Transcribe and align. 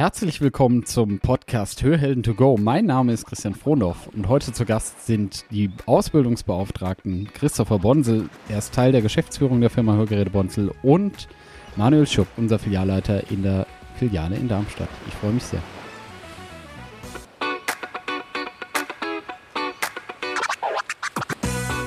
Herzlich 0.00 0.40
willkommen 0.40 0.86
zum 0.86 1.18
Podcast 1.18 1.82
Hörhelden 1.82 2.22
to 2.22 2.32
go. 2.32 2.56
Mein 2.58 2.86
Name 2.86 3.12
ist 3.12 3.26
Christian 3.26 3.54
Frohndorf 3.54 4.06
und 4.16 4.28
heute 4.28 4.50
zu 4.50 4.64
Gast 4.64 5.04
sind 5.04 5.44
die 5.50 5.70
Ausbildungsbeauftragten 5.84 7.28
Christopher 7.34 7.80
Bonsel, 7.80 8.30
er 8.48 8.56
ist 8.56 8.72
Teil 8.72 8.92
der 8.92 9.02
Geschäftsführung 9.02 9.60
der 9.60 9.68
Firma 9.68 9.92
Hörgeräte 9.96 10.30
Bonsel 10.30 10.72
und 10.82 11.28
Manuel 11.76 12.06
Schupp, 12.06 12.28
unser 12.38 12.58
Filialleiter 12.58 13.30
in 13.30 13.42
der 13.42 13.66
Filiale 13.98 14.36
in 14.36 14.48
Darmstadt. 14.48 14.88
Ich 15.06 15.12
freue 15.16 15.32
mich 15.32 15.44
sehr. 15.44 15.60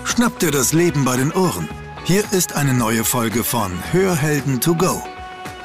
Schnapp 0.05 0.37
dir 0.37 0.51
das 0.51 0.71
Leben 0.71 1.03
bei 1.03 1.17
den 1.17 1.31
Ohren. 1.31 1.67
Hier 2.03 2.23
ist 2.31 2.55
eine 2.55 2.75
neue 2.75 3.05
Folge 3.05 3.43
von 3.43 3.71
Hörhelden 3.91 4.61
to 4.61 4.75
go, 4.75 5.01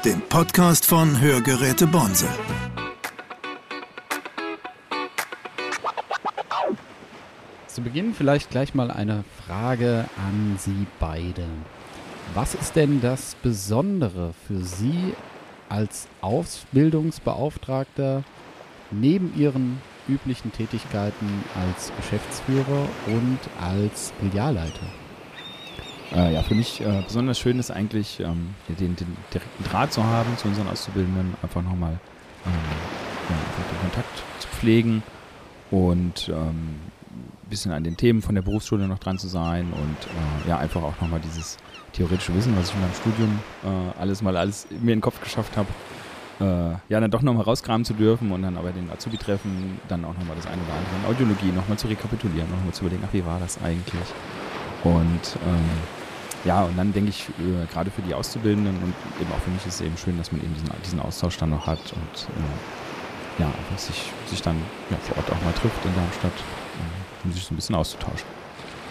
dem 0.05 0.21
Podcast 0.21 0.85
von 0.85 1.19
Hörgeräte 1.19 1.85
Bonsel. 1.85 2.29
Zu 7.67 7.81
Beginn 7.81 8.13
vielleicht 8.13 8.49
gleich 8.49 8.73
mal 8.73 8.91
eine 8.91 9.25
Frage 9.45 10.05
an 10.17 10.55
Sie 10.57 10.87
beide. 10.99 11.43
Was 12.33 12.55
ist 12.55 12.77
denn 12.77 13.01
das 13.01 13.35
Besondere 13.43 14.33
für 14.47 14.61
Sie 14.61 15.13
als 15.67 16.07
Ausbildungsbeauftragter 16.21 18.23
neben 18.91 19.37
Ihren 19.37 19.81
üblichen 20.07 20.53
Tätigkeiten 20.53 21.43
als 21.55 21.91
Geschäftsführer 21.97 22.87
und 23.07 23.39
als 23.61 24.13
Filialleiter? 24.19 24.98
Äh, 26.15 26.33
ja, 26.33 26.41
für 26.41 26.55
mich 26.55 26.81
äh, 26.81 27.03
besonders 27.05 27.37
schön 27.39 27.59
ist 27.59 27.69
eigentlich, 27.69 28.19
ähm, 28.19 28.55
den, 28.67 28.95
den, 28.95 29.15
direkten 29.31 29.63
Draht 29.63 29.93
zu 29.93 30.03
haben 30.03 30.35
zu 30.37 30.47
unseren 30.47 30.67
Auszubildenden, 30.67 31.35
einfach 31.43 31.61
nochmal 31.61 31.99
ähm, 32.45 32.53
ja, 33.29 33.35
den 33.71 33.79
Kontakt 33.81 34.23
zu 34.39 34.47
pflegen 34.47 35.03
und 35.69 36.29
ähm, 36.29 36.79
ein 37.11 37.49
bisschen 37.49 37.71
an 37.71 37.83
den 37.83 37.95
Themen 37.95 38.21
von 38.23 38.33
der 38.33 38.41
Berufsschule 38.41 38.87
noch 38.87 38.99
dran 38.99 39.19
zu 39.19 39.27
sein 39.27 39.71
und 39.71 40.45
äh, 40.45 40.49
ja, 40.49 40.57
einfach 40.57 40.81
auch 40.81 40.99
nochmal 40.99 41.19
dieses 41.19 41.57
theoretische 41.93 42.33
Wissen, 42.33 42.55
was 42.57 42.69
ich 42.69 42.75
in 42.75 42.81
meinem 42.81 42.93
Studium 42.93 43.39
äh, 43.63 43.99
alles 43.99 44.21
mal 44.21 44.35
alles 44.35 44.67
mir 44.69 44.77
in 44.77 44.87
den 44.87 45.01
Kopf 45.01 45.21
geschafft 45.21 45.57
habe, 45.57 45.67
äh, 46.39 46.91
ja, 46.91 46.99
dann 46.99 47.11
doch 47.11 47.21
nochmal 47.21 47.43
rauskramen 47.43 47.85
zu 47.85 47.93
dürfen 47.93 48.31
und 48.31 48.41
dann 48.41 48.57
aber 48.57 48.71
den 48.71 48.89
Azubi-Treffen 48.89 49.79
dann 49.87 50.05
auch 50.05 50.17
nochmal 50.17 50.35
das 50.35 50.47
eine 50.47 50.61
oder 50.63 50.73
andere 50.73 50.95
in 51.03 51.05
Audiologie 51.13 51.51
nochmal 51.55 51.77
zu 51.77 51.87
rekapitulieren, 51.87 52.49
nochmal 52.49 52.73
zu 52.73 52.85
überlegen, 52.85 53.03
ach, 53.05 53.13
wie 53.13 53.25
war 53.25 53.39
das 53.39 53.61
eigentlich? 53.61 54.07
Und 54.83 55.37
ähm, 55.45 55.98
ja, 56.45 56.63
und 56.63 56.77
dann 56.77 56.93
denke 56.93 57.09
ich, 57.09 57.27
äh, 57.29 57.65
gerade 57.71 57.91
für 57.91 58.01
die 58.01 58.13
Auszubildenden 58.13 58.75
und 58.75 58.93
eben 59.21 59.31
auch 59.31 59.39
für 59.39 59.49
mich 59.49 59.65
ist 59.65 59.75
es 59.75 59.81
eben 59.81 59.97
schön, 59.97 60.17
dass 60.17 60.31
man 60.31 60.41
eben 60.41 60.53
diesen, 60.53 60.69
diesen 60.85 60.99
Austausch 60.99 61.37
dann 61.37 61.49
noch 61.49 61.67
hat 61.67 61.79
und 61.79 62.27
äh, 62.27 63.41
ja, 63.41 63.47
einfach 63.47 63.77
sich, 63.77 64.11
sich 64.27 64.41
dann 64.41 64.57
ja, 64.89 64.97
vor 64.97 65.17
Ort 65.17 65.31
auch 65.31 65.43
mal 65.43 65.53
trifft 65.53 65.83
in 65.85 65.93
Darmstadt, 65.95 66.31
äh, 66.33 67.25
um 67.25 67.31
sich 67.31 67.43
so 67.43 67.53
ein 67.53 67.57
bisschen 67.57 67.75
auszutauschen. 67.75 68.27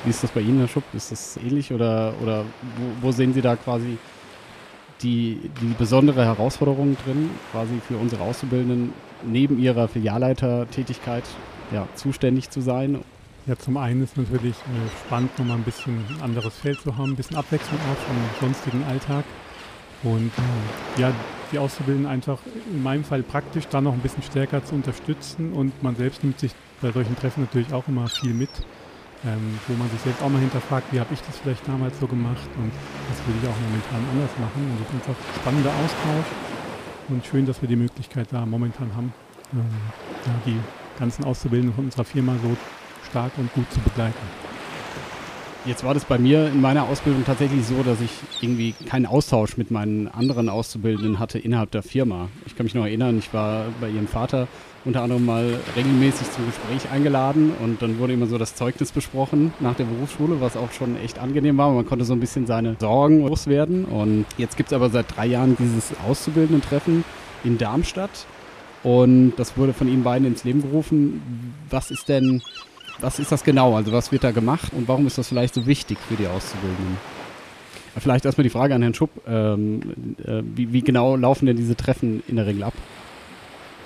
Wie 0.05 0.11
ist 0.11 0.23
das 0.23 0.31
bei 0.31 0.41
Ihnen, 0.41 0.59
Herr 0.59 0.69
Schupp? 0.69 0.85
Ist 0.93 1.11
das 1.11 1.37
ähnlich 1.39 1.73
oder, 1.73 2.15
oder 2.23 2.45
wo, 2.77 3.09
wo 3.09 3.13
sehen 3.13 3.33
Sie 3.33 3.43
da 3.43 3.57
quasi 3.57 3.99
die, 5.03 5.51
die 5.61 5.75
besondere 5.77 6.25
Herausforderung 6.25 6.97
drin, 7.05 7.31
quasi 7.53 7.81
für 7.87 7.97
unsere 7.97 8.23
Auszubildenden 8.23 8.93
neben 9.25 9.59
ihrer 9.59 9.89
Filialleitertätigkeit 9.89 11.25
ja, 11.73 11.87
zuständig 11.95 12.51
zu 12.51 12.61
sein? 12.61 13.01
Ja, 13.49 13.57
zum 13.57 13.79
einen 13.79 14.05
ist 14.05 14.17
natürlich 14.17 14.55
äh, 14.55 15.07
spannend, 15.07 15.37
nochmal 15.39 15.57
ein 15.57 15.65
bisschen 15.65 15.97
ein 15.97 16.23
anderes 16.23 16.55
Feld 16.55 16.81
zu 16.81 16.97
haben, 16.97 17.13
ein 17.13 17.17
bisschen 17.17 17.37
Abwechslung 17.37 17.81
auch 17.81 17.97
vom 18.07 18.17
sonstigen 18.41 18.85
Alltag. 18.85 19.25
Und 20.03 20.31
äh, 20.37 21.01
ja, 21.01 21.13
die 21.51 21.59
Auszubildenden 21.59 22.11
einfach 22.11 22.39
in 22.71 22.83
meinem 22.83 23.05
Fall 23.05 23.23
praktisch 23.23 23.67
da 23.69 23.81
noch 23.81 23.95
ein 23.95 24.01
bisschen 24.01 24.23
stärker 24.23 24.65
zu 24.65 24.75
unterstützen 24.75 25.53
und 25.53 25.83
man 25.83 25.97
selbst 25.97 26.23
nimmt 26.23 26.39
sich 26.39 26.53
bei 26.81 26.93
solchen 26.93 27.17
Treffen 27.17 27.41
natürlich 27.41 27.73
auch 27.73 27.89
immer 27.89 28.07
viel 28.07 28.35
mit 28.35 28.51
ähm, 29.25 29.59
wo 29.67 29.75
man 29.75 29.91
sich 29.91 30.01
selbst 30.01 30.23
auch 30.23 30.29
mal 30.29 30.41
hinterfragt, 30.41 30.93
wie 30.93 31.01
habe 31.01 31.13
ich 31.13 31.21
das 31.23 31.39
vielleicht 31.39 31.67
damals 31.67 31.99
so 31.99 32.07
gemacht 32.07 32.49
und 32.57 32.71
was 33.09 33.27
würde 33.27 33.39
ich 33.43 33.49
auch 33.49 33.59
momentan 33.67 34.03
anders 34.13 34.31
machen. 34.39 34.63
Und 34.63 34.81
das 34.81 34.89
ist 34.89 34.95
einfach 34.95 35.17
ein 35.19 35.41
spannender 35.41 35.71
Austausch 35.71 36.31
und 37.09 37.27
schön, 37.27 37.47
dass 37.47 37.61
wir 37.61 37.69
die 37.69 37.77
Möglichkeit 37.77 38.29
da 38.31 38.47
momentan 38.47 38.95
haben, 38.95 39.13
ähm, 39.53 39.65
ja, 40.27 40.33
die 40.47 40.59
ganzen 40.99 41.25
Auszubildenden 41.25 41.75
von 41.75 41.85
unserer 41.87 42.05
Firma 42.05 42.35
so 42.43 42.57
stark 43.11 43.33
und 43.37 43.53
gut 43.55 43.71
zu 43.73 43.81
begleiten. 43.81 44.15
Jetzt 45.65 45.85
war 45.85 45.93
das 45.93 46.05
bei 46.05 46.19
mir 46.19 46.47
in 46.47 46.61
meiner 46.61 46.85
Ausbildung 46.85 47.25
tatsächlich 47.25 47.67
so, 47.67 47.83
dass 47.83 48.01
ich 48.01 48.11
irgendwie 48.41 48.73
keinen 48.87 49.07
Austausch 49.07 49.57
mit 49.57 49.71
meinen 49.71 50.09
anderen 50.09 50.49
Auszubildenden 50.49 51.19
hatte 51.19 51.39
innerhalb 51.39 51.71
der 51.73 51.83
Firma. 51.83 52.29
Ich 52.47 52.57
kann 52.57 52.65
mich 52.65 52.75
noch 52.75 52.85
erinnern, 52.85 53.19
ich 53.19 53.35
war 53.35 53.67
bei 53.81 53.91
ihrem 53.91 54.07
Vater 54.07 54.49
unter 54.85 55.03
anderem 55.03 55.27
mal 55.27 55.59
regelmäßig 55.77 56.31
zum 56.31 56.47
Gespräch 56.47 56.91
eingeladen 56.91 57.53
und 57.63 57.83
dann 57.83 57.99
wurde 57.99 58.15
immer 58.15 58.27
so 58.27 58.39
das 58.39 58.55
Zeugnis 58.55 58.93
besprochen 58.93 59.53
nach 59.61 59.75
der 59.75 59.85
Berufsschule, 59.85 60.41
was 60.41 60.57
auch 60.57 60.73
schon 60.73 60.97
echt 60.97 61.19
angenehm 61.19 61.59
war. 61.59 61.71
Man 61.73 61.85
konnte 61.85 62.05
so 62.05 62.15
ein 62.15 62.21
bisschen 62.21 62.47
seine 62.47 62.77
Sorgen 62.79 63.27
loswerden 63.27 63.85
und 63.85 64.25
jetzt 64.39 64.57
gibt 64.57 64.71
es 64.71 64.73
aber 64.73 64.89
seit 64.89 65.15
drei 65.15 65.27
Jahren 65.27 65.57
dieses 65.59 65.93
Auszubildenden-Treffen 66.09 67.05
in 67.45 67.59
Darmstadt 67.59 68.27
und 68.83 69.33
das 69.37 69.57
wurde 69.57 69.75
von 69.75 69.89
Ihnen 69.89 70.05
beiden 70.05 70.27
ins 70.27 70.45
Leben 70.45 70.63
gerufen. 70.63 71.53
Was 71.69 71.91
ist 71.91 72.09
denn, 72.09 72.43
was 73.01 73.19
ist 73.19 73.33
das 73.33 73.45
genau? 73.45 73.77
Also 73.77 73.93
was 73.93 74.13
wird 74.13 74.25
da 74.25 74.31
gemacht 74.31 74.73
und 74.73 74.89
warum 74.89 75.07
ist 75.07 75.19
das 75.19 75.29
vielleicht 75.29 75.55
so 75.55 75.67
wichtig 75.67 75.99
für 76.09 76.15
die 76.15 76.27
Auszubildenden? 76.27 76.97
Vielleicht 77.99 78.25
erstmal 78.25 78.45
die 78.45 78.51
Frage 78.51 78.75
an 78.75 78.83
Herrn 78.83 78.95
Schupp. 78.95 79.11
Ähm, 79.27 79.81
äh, 80.25 80.43
wie, 80.45 80.73
wie 80.73 80.83
genau 80.83 81.17
laufen 81.17 81.47
denn 81.47 81.57
diese 81.57 81.77
Treffen 81.77 82.23
in 82.29 82.37
der 82.37 82.47
Regel 82.47 82.63
ab? 82.63 82.75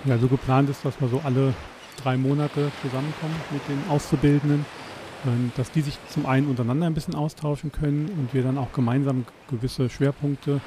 Ja, 0.05 0.19
so 0.19 0.27
geplant 0.27 0.69
ist, 0.69 0.85
dass 0.85 1.01
wir 1.01 1.09
so 1.09 1.21
alle 1.25 1.55
drei 2.03 2.17
Monate 2.17 2.71
zusammenkommen 2.83 3.37
mit 3.51 3.63
den 3.69 3.79
Auszubildenden, 3.91 4.67
ähm, 5.27 5.53
dass 5.57 5.71
die 5.71 5.81
sich 5.81 5.99
zum 6.09 6.27
einen 6.27 6.49
untereinander 6.49 6.87
ein 6.87 6.95
bisschen 6.95 7.15
austauschen 7.15 7.73
können 7.73 8.11
und 8.19 8.35
wir 8.35 8.43
dann 8.43 8.59
auch 8.59 8.73
gemeinsam 8.73 9.25
gewisse 9.49 9.89
Schwerpunkte, 9.89 10.61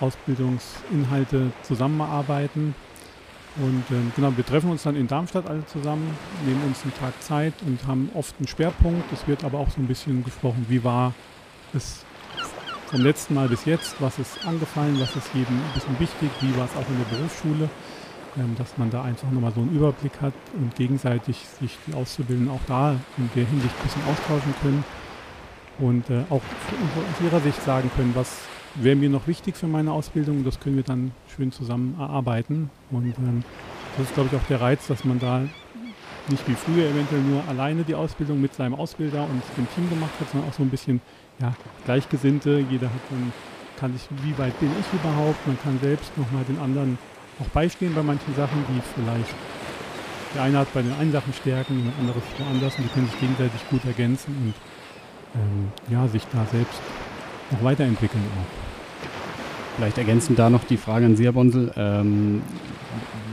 Ausbildungsinhalte 0.00 1.52
zusammenarbeiten. 1.62 2.74
Und 3.56 3.84
äh, 3.90 4.00
genau, 4.16 4.34
wir 4.34 4.46
treffen 4.46 4.70
uns 4.70 4.82
dann 4.82 4.96
in 4.96 5.06
Darmstadt 5.06 5.46
alle 5.46 5.64
zusammen, 5.66 6.16
nehmen 6.46 6.62
uns 6.64 6.82
einen 6.82 6.94
Tag 6.94 7.12
Zeit 7.22 7.52
und 7.66 7.86
haben 7.86 8.10
oft 8.14 8.34
einen 8.38 8.48
Schwerpunkt. 8.48 9.04
Es 9.12 9.26
wird 9.28 9.44
aber 9.44 9.58
auch 9.58 9.70
so 9.70 9.80
ein 9.80 9.86
bisschen 9.86 10.24
gesprochen, 10.24 10.64
wie 10.68 10.82
war 10.82 11.12
es 11.74 12.04
vom 12.86 13.02
letzten 13.02 13.34
Mal 13.34 13.48
bis 13.48 13.64
jetzt, 13.64 13.96
was 14.00 14.18
ist 14.18 14.46
angefallen, 14.46 14.98
was 15.00 15.14
ist 15.16 15.28
jedem 15.34 15.56
ein 15.56 15.74
bisschen 15.74 16.00
wichtig, 16.00 16.30
wie 16.40 16.56
war 16.56 16.64
es 16.64 16.72
auch 16.72 16.88
in 16.88 16.98
der 16.98 17.16
Berufsschule. 17.16 17.68
Ähm, 18.38 18.54
dass 18.56 18.78
man 18.78 18.88
da 18.88 19.02
einfach 19.02 19.30
nochmal 19.30 19.52
so 19.52 19.60
einen 19.60 19.76
Überblick 19.76 20.22
hat 20.22 20.32
und 20.54 20.74
gegenseitig 20.74 21.36
sich 21.60 21.76
die 21.86 21.92
Auszubildenden 21.92 22.54
auch 22.54 22.64
da 22.66 22.92
in 23.18 23.28
der 23.34 23.44
Hinsicht 23.44 23.74
ein 23.78 23.82
bisschen 23.82 24.02
austauschen 24.10 24.54
können 24.62 24.84
und 25.78 26.08
äh, 26.08 26.24
auch 26.30 26.40
aus 26.40 27.22
ihrer 27.22 27.40
Sicht 27.40 27.62
sagen 27.62 27.90
können, 27.94 28.12
was 28.14 28.38
wäre 28.74 28.96
mir 28.96 29.08
noch 29.08 29.26
wichtig 29.26 29.56
für 29.56 29.66
meine 29.66 29.92
Ausbildung. 29.92 30.44
Das 30.44 30.60
können 30.60 30.76
wir 30.76 30.82
dann 30.82 31.12
schön 31.34 31.52
zusammen 31.52 31.96
erarbeiten. 31.98 32.70
Und 32.90 33.06
ähm, 33.18 33.44
das 33.96 34.06
ist, 34.08 34.14
glaube 34.14 34.30
ich, 34.32 34.38
auch 34.38 34.46
der 34.48 34.60
Reiz, 34.60 34.86
dass 34.86 35.04
man 35.04 35.18
da 35.18 35.42
nicht 36.28 36.46
wie 36.48 36.54
früher 36.54 36.88
eventuell 36.88 37.20
nur 37.22 37.42
alleine 37.48 37.82
die 37.82 37.94
Ausbildung 37.94 38.40
mit 38.40 38.54
seinem 38.54 38.74
Ausbilder 38.74 39.24
und 39.24 39.42
dem 39.56 39.66
Team 39.74 39.88
gemacht 39.90 40.12
hat, 40.20 40.30
sondern 40.30 40.48
auch 40.50 40.54
so 40.54 40.62
ein 40.62 40.70
bisschen 40.70 41.00
ja, 41.40 41.52
Gleichgesinnte. 41.84 42.64
Jeder 42.70 42.86
hat 42.86 43.00
dann, 43.10 43.32
kann 43.78 43.92
sich, 43.92 44.08
wie 44.22 44.36
weit 44.38 44.58
bin 44.60 44.70
ich 44.78 45.00
überhaupt? 45.00 45.46
Man 45.46 45.58
kann 45.62 45.78
selbst 45.80 46.16
nochmal 46.16 46.44
den 46.44 46.58
anderen 46.58 46.98
auch 47.40 47.48
beistehen 47.48 47.94
bei 47.94 48.02
manchen 48.02 48.34
Sachen, 48.34 48.64
die 48.68 48.80
vielleicht 48.94 49.34
der 50.34 50.42
eine 50.44 50.58
hat 50.58 50.72
bei 50.72 50.82
den 50.82 50.92
einen 50.94 51.12
Sachen 51.12 51.32
Stärken, 51.34 51.78
jemand 51.78 51.98
anderes 51.98 52.22
woanders 52.38 52.76
und 52.76 52.84
die 52.84 52.88
können 52.88 53.06
sich 53.06 53.20
gegenseitig 53.20 53.60
gut 53.68 53.84
ergänzen 53.84 54.34
und 54.34 54.54
ähm, 55.34 55.72
ja, 55.92 56.08
sich 56.08 56.22
da 56.32 56.46
selbst 56.50 56.80
noch 57.50 57.62
weiterentwickeln 57.62 58.24
auch. 58.40 58.61
Vielleicht 59.76 59.98
ergänzen 59.98 60.36
da 60.36 60.50
noch 60.50 60.64
die 60.64 60.76
Frage 60.76 61.06
an 61.06 61.16
Sie, 61.16 61.24
Herr 61.24 61.32
Bonsel. 61.32 61.72
Ähm, 61.76 62.42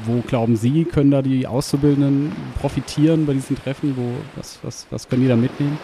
wo 0.06 0.22
glauben 0.22 0.56
Sie, 0.56 0.86
können 0.86 1.12
da 1.12 1.22
die 1.22 1.46
Auszubildenden 1.46 2.32
profitieren 2.60 3.26
bei 3.26 3.34
diesen 3.34 3.58
Treffen? 3.58 3.96
Wo, 3.98 4.12
was, 4.36 4.60
was, 4.64 4.88
was 4.90 5.08
können 5.08 5.24
die 5.24 5.28
da 5.28 5.36
mitnehmen? 5.36 5.78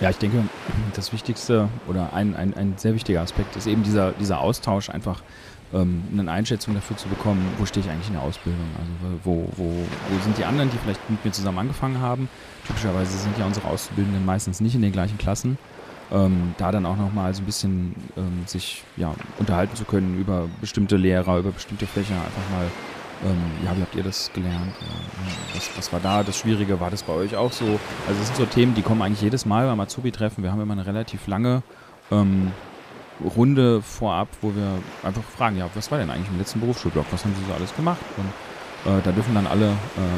Ja, 0.00 0.10
ich 0.10 0.18
denke, 0.18 0.42
das 0.94 1.12
Wichtigste 1.12 1.70
oder 1.88 2.12
ein, 2.12 2.36
ein, 2.36 2.54
ein 2.54 2.74
sehr 2.76 2.94
wichtiger 2.94 3.22
Aspekt 3.22 3.56
ist 3.56 3.66
eben 3.66 3.82
dieser, 3.82 4.12
dieser 4.12 4.40
Austausch 4.40 4.90
einfach 4.90 5.22
ähm, 5.72 6.02
eine 6.12 6.30
Einschätzung 6.30 6.74
dafür 6.74 6.98
zu 6.98 7.08
bekommen, 7.08 7.44
wo 7.58 7.64
stehe 7.64 7.84
ich 7.84 7.90
eigentlich 7.90 8.08
in 8.08 8.14
der 8.14 8.22
Ausbildung? 8.22 8.66
Also 8.78 9.18
wo, 9.24 9.48
wo, 9.56 9.64
wo 9.70 10.22
sind 10.22 10.36
die 10.36 10.44
anderen, 10.44 10.70
die 10.70 10.76
vielleicht 10.76 11.08
mit 11.08 11.24
mir 11.24 11.32
zusammen 11.32 11.58
angefangen 11.58 12.00
haben? 12.00 12.28
Typischerweise 12.66 13.16
sind 13.16 13.38
ja 13.38 13.46
unsere 13.46 13.66
Auszubildenden 13.68 14.24
meistens 14.26 14.60
nicht 14.60 14.74
in 14.74 14.82
den 14.82 14.92
gleichen 14.92 15.16
Klassen. 15.16 15.56
Ähm, 16.12 16.54
da 16.56 16.70
dann 16.70 16.86
auch 16.86 16.96
nochmal 16.96 17.34
so 17.34 17.42
ein 17.42 17.46
bisschen 17.46 17.94
ähm, 18.16 18.44
sich 18.46 18.84
ja, 18.96 19.12
unterhalten 19.38 19.74
zu 19.74 19.84
können 19.84 20.18
über 20.18 20.48
bestimmte 20.60 20.96
Lehrer, 20.96 21.38
über 21.38 21.50
bestimmte 21.50 21.86
Fächer, 21.86 22.14
einfach 22.14 22.50
mal, 22.52 22.66
ähm, 23.24 23.36
ja, 23.64 23.76
wie 23.76 23.80
habt 23.80 23.94
ihr 23.96 24.04
das 24.04 24.30
gelernt? 24.32 24.72
Was, 25.54 25.68
was 25.76 25.92
war 25.92 25.98
da 25.98 26.22
das 26.22 26.38
Schwierige? 26.38 26.78
War 26.78 26.90
das 26.90 27.02
bei 27.02 27.12
euch 27.12 27.34
auch 27.34 27.50
so? 27.50 27.64
Also 28.06 28.20
das 28.20 28.26
sind 28.28 28.36
so 28.36 28.44
Themen, 28.46 28.74
die 28.74 28.82
kommen 28.82 29.02
eigentlich 29.02 29.22
jedes 29.22 29.46
Mal 29.46 29.66
beim 29.66 29.80
Azubi-Treffen. 29.80 30.44
Wir 30.44 30.52
haben 30.52 30.60
immer 30.60 30.74
eine 30.74 30.86
relativ 30.86 31.26
lange 31.26 31.62
ähm, 32.12 32.52
Runde 33.24 33.82
vorab, 33.82 34.28
wo 34.42 34.54
wir 34.54 34.78
einfach 35.02 35.22
fragen, 35.22 35.56
ja, 35.56 35.68
was 35.74 35.90
war 35.90 35.98
denn 35.98 36.10
eigentlich 36.10 36.28
im 36.28 36.38
letzten 36.38 36.60
Berufsschulblock? 36.60 37.06
Was 37.10 37.24
haben 37.24 37.34
Sie 37.34 37.44
so 37.48 37.54
alles 37.54 37.74
gemacht? 37.74 38.00
Und 38.16 38.92
äh, 38.92 39.02
da 39.02 39.12
dürfen 39.12 39.34
dann 39.34 39.46
alle 39.46 39.66
äh, 39.66 39.72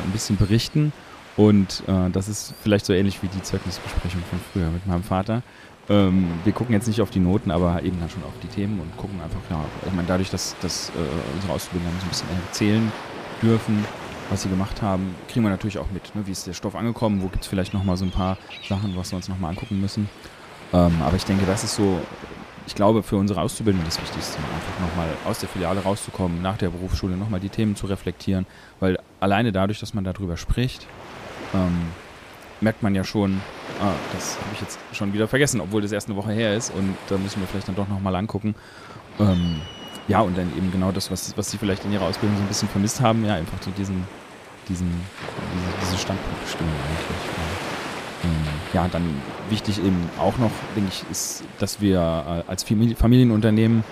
ein 0.05 0.11
bisschen 0.13 0.37
berichten. 0.37 0.93
Und 1.37 1.85
äh, 1.87 2.11
das 2.11 2.29
ist 2.29 2.53
vielleicht 2.63 2.85
so 2.85 2.93
ähnlich 2.93 3.23
wie 3.23 3.29
die 3.29 3.43
Zeugnisbesprechung 3.43 4.23
von 4.29 4.41
früher 4.53 4.71
mit 4.71 4.87
meinem 4.87 5.05
Vater. 5.05 5.43
Ähm, 5.91 6.27
wir 6.45 6.53
gucken 6.53 6.75
jetzt 6.75 6.87
nicht 6.87 7.01
auf 7.01 7.11
die 7.11 7.21
Noten, 7.21 7.51
aber 7.51 7.83
eben 7.83 7.99
dann 8.01 8.11
schon 8.11 8.23
auf 8.25 8.35
die 8.43 8.49
Themen 8.49 8.81
und 8.81 8.95
gucken 8.97 9.21
einfach, 9.23 9.41
ja, 9.51 9.65
ich 9.87 9.93
meine, 9.93 10.07
dadurch, 10.07 10.31
dass, 10.31 10.55
dass 10.61 10.91
äh, 10.91 10.93
unsere 11.35 11.53
Auszubildenden 11.53 11.99
so 12.01 12.07
ein 12.07 12.09
bisschen 12.11 12.29
erzählen 12.47 12.93
dürfen, 13.43 13.85
was 14.31 14.43
sie 14.43 14.51
gemacht 14.51 14.83
haben, 14.83 15.15
kriegen 15.29 15.45
wir 15.45 15.51
natürlich 15.51 15.79
auch 15.79 15.91
mit, 15.91 16.15
ne? 16.15 16.27
wie 16.27 16.33
ist 16.33 16.47
der 16.47 16.53
Stoff 16.53 16.75
angekommen, 16.75 17.23
wo 17.23 17.29
gibt 17.29 17.45
es 17.45 17.49
vielleicht 17.49 17.73
nochmal 17.73 17.97
so 17.97 18.05
ein 18.05 18.11
paar 18.11 18.37
Sachen, 18.69 18.95
was 18.97 19.13
wir 19.13 19.17
uns 19.17 19.29
nochmal 19.29 19.51
angucken 19.51 19.81
müssen. 19.81 20.09
Ähm, 20.75 20.93
aber 21.01 21.17
ich 21.17 21.25
denke, 21.25 21.47
das 21.47 21.65
ist 21.65 21.77
so, 21.77 21.99
ich 22.67 22.75
glaube, 22.75 23.03
für 23.03 23.17
unsere 23.17 23.41
Auszubildenden 23.41 23.89
das 23.89 23.99
Wichtigste, 23.99 24.37
einfach 24.37 24.87
nochmal 24.87 25.09
aus 25.25 25.39
der 25.39 25.49
Filiale 25.49 25.81
rauszukommen, 25.81 26.43
nach 26.43 26.59
der 26.59 26.69
Berufsschule 26.69 27.17
nochmal 27.17 27.41
die 27.41 27.49
Themen 27.49 27.77
zu 27.77 27.87
reflektieren, 27.87 28.45
weil 28.81 28.99
alleine 29.21 29.53
dadurch, 29.53 29.81
dass 29.81 29.95
man 29.95 30.05
darüber 30.05 30.37
spricht, 30.37 30.87
ähm, 31.55 31.89
merkt 32.61 32.83
man 32.83 32.95
ja 32.95 33.05
schon, 33.05 33.41
ah, 33.81 33.93
das 34.13 34.37
habe 34.37 34.49
ich 34.55 34.61
jetzt 34.61 34.79
schon 34.93 35.13
wieder 35.13 35.29
vergessen, 35.29 35.61
obwohl 35.61 35.83
das 35.83 35.93
erst 35.93 36.09
eine 36.09 36.17
Woche 36.17 36.33
her 36.33 36.57
ist 36.57 36.73
und 36.75 36.97
da 37.09 37.19
müssen 37.19 37.41
wir 37.41 37.47
vielleicht 37.47 37.69
dann 37.69 37.77
doch 37.77 37.89
nochmal 37.89 38.15
angucken. 38.17 38.55
Ähm, 39.19 39.61
ja, 40.09 40.21
und 40.21 40.37
dann 40.39 40.51
eben 40.57 40.73
genau 40.73 40.91
das, 40.91 41.11
was, 41.11 41.37
was 41.37 41.51
sie 41.51 41.59
vielleicht 41.59 41.85
in 41.85 41.93
ihrer 41.93 42.07
Ausbildung 42.07 42.37
so 42.37 42.43
ein 42.43 42.49
bisschen 42.49 42.69
vermisst 42.69 43.01
haben, 43.01 43.25
ja, 43.25 43.35
einfach 43.35 43.61
so 43.61 43.71
diesen, 43.73 44.05
diesen, 44.69 44.89
diese, 45.55 45.87
diese 45.87 45.99
Standpunktbestimmung 45.99 46.73
eigentlich. 46.73 47.49
Ähm, 48.25 48.31
ja, 48.73 48.89
dann 48.89 49.23
wichtig 49.51 49.79
eben 49.79 50.09
auch 50.19 50.39
noch, 50.39 50.51
denke 50.75 50.91
ich, 50.93 51.05
ist, 51.11 51.45
dass 51.59 51.81
wir 51.81 51.99
äh, 51.99 52.51
als 52.51 52.65
Familienunternehmen 52.65 53.85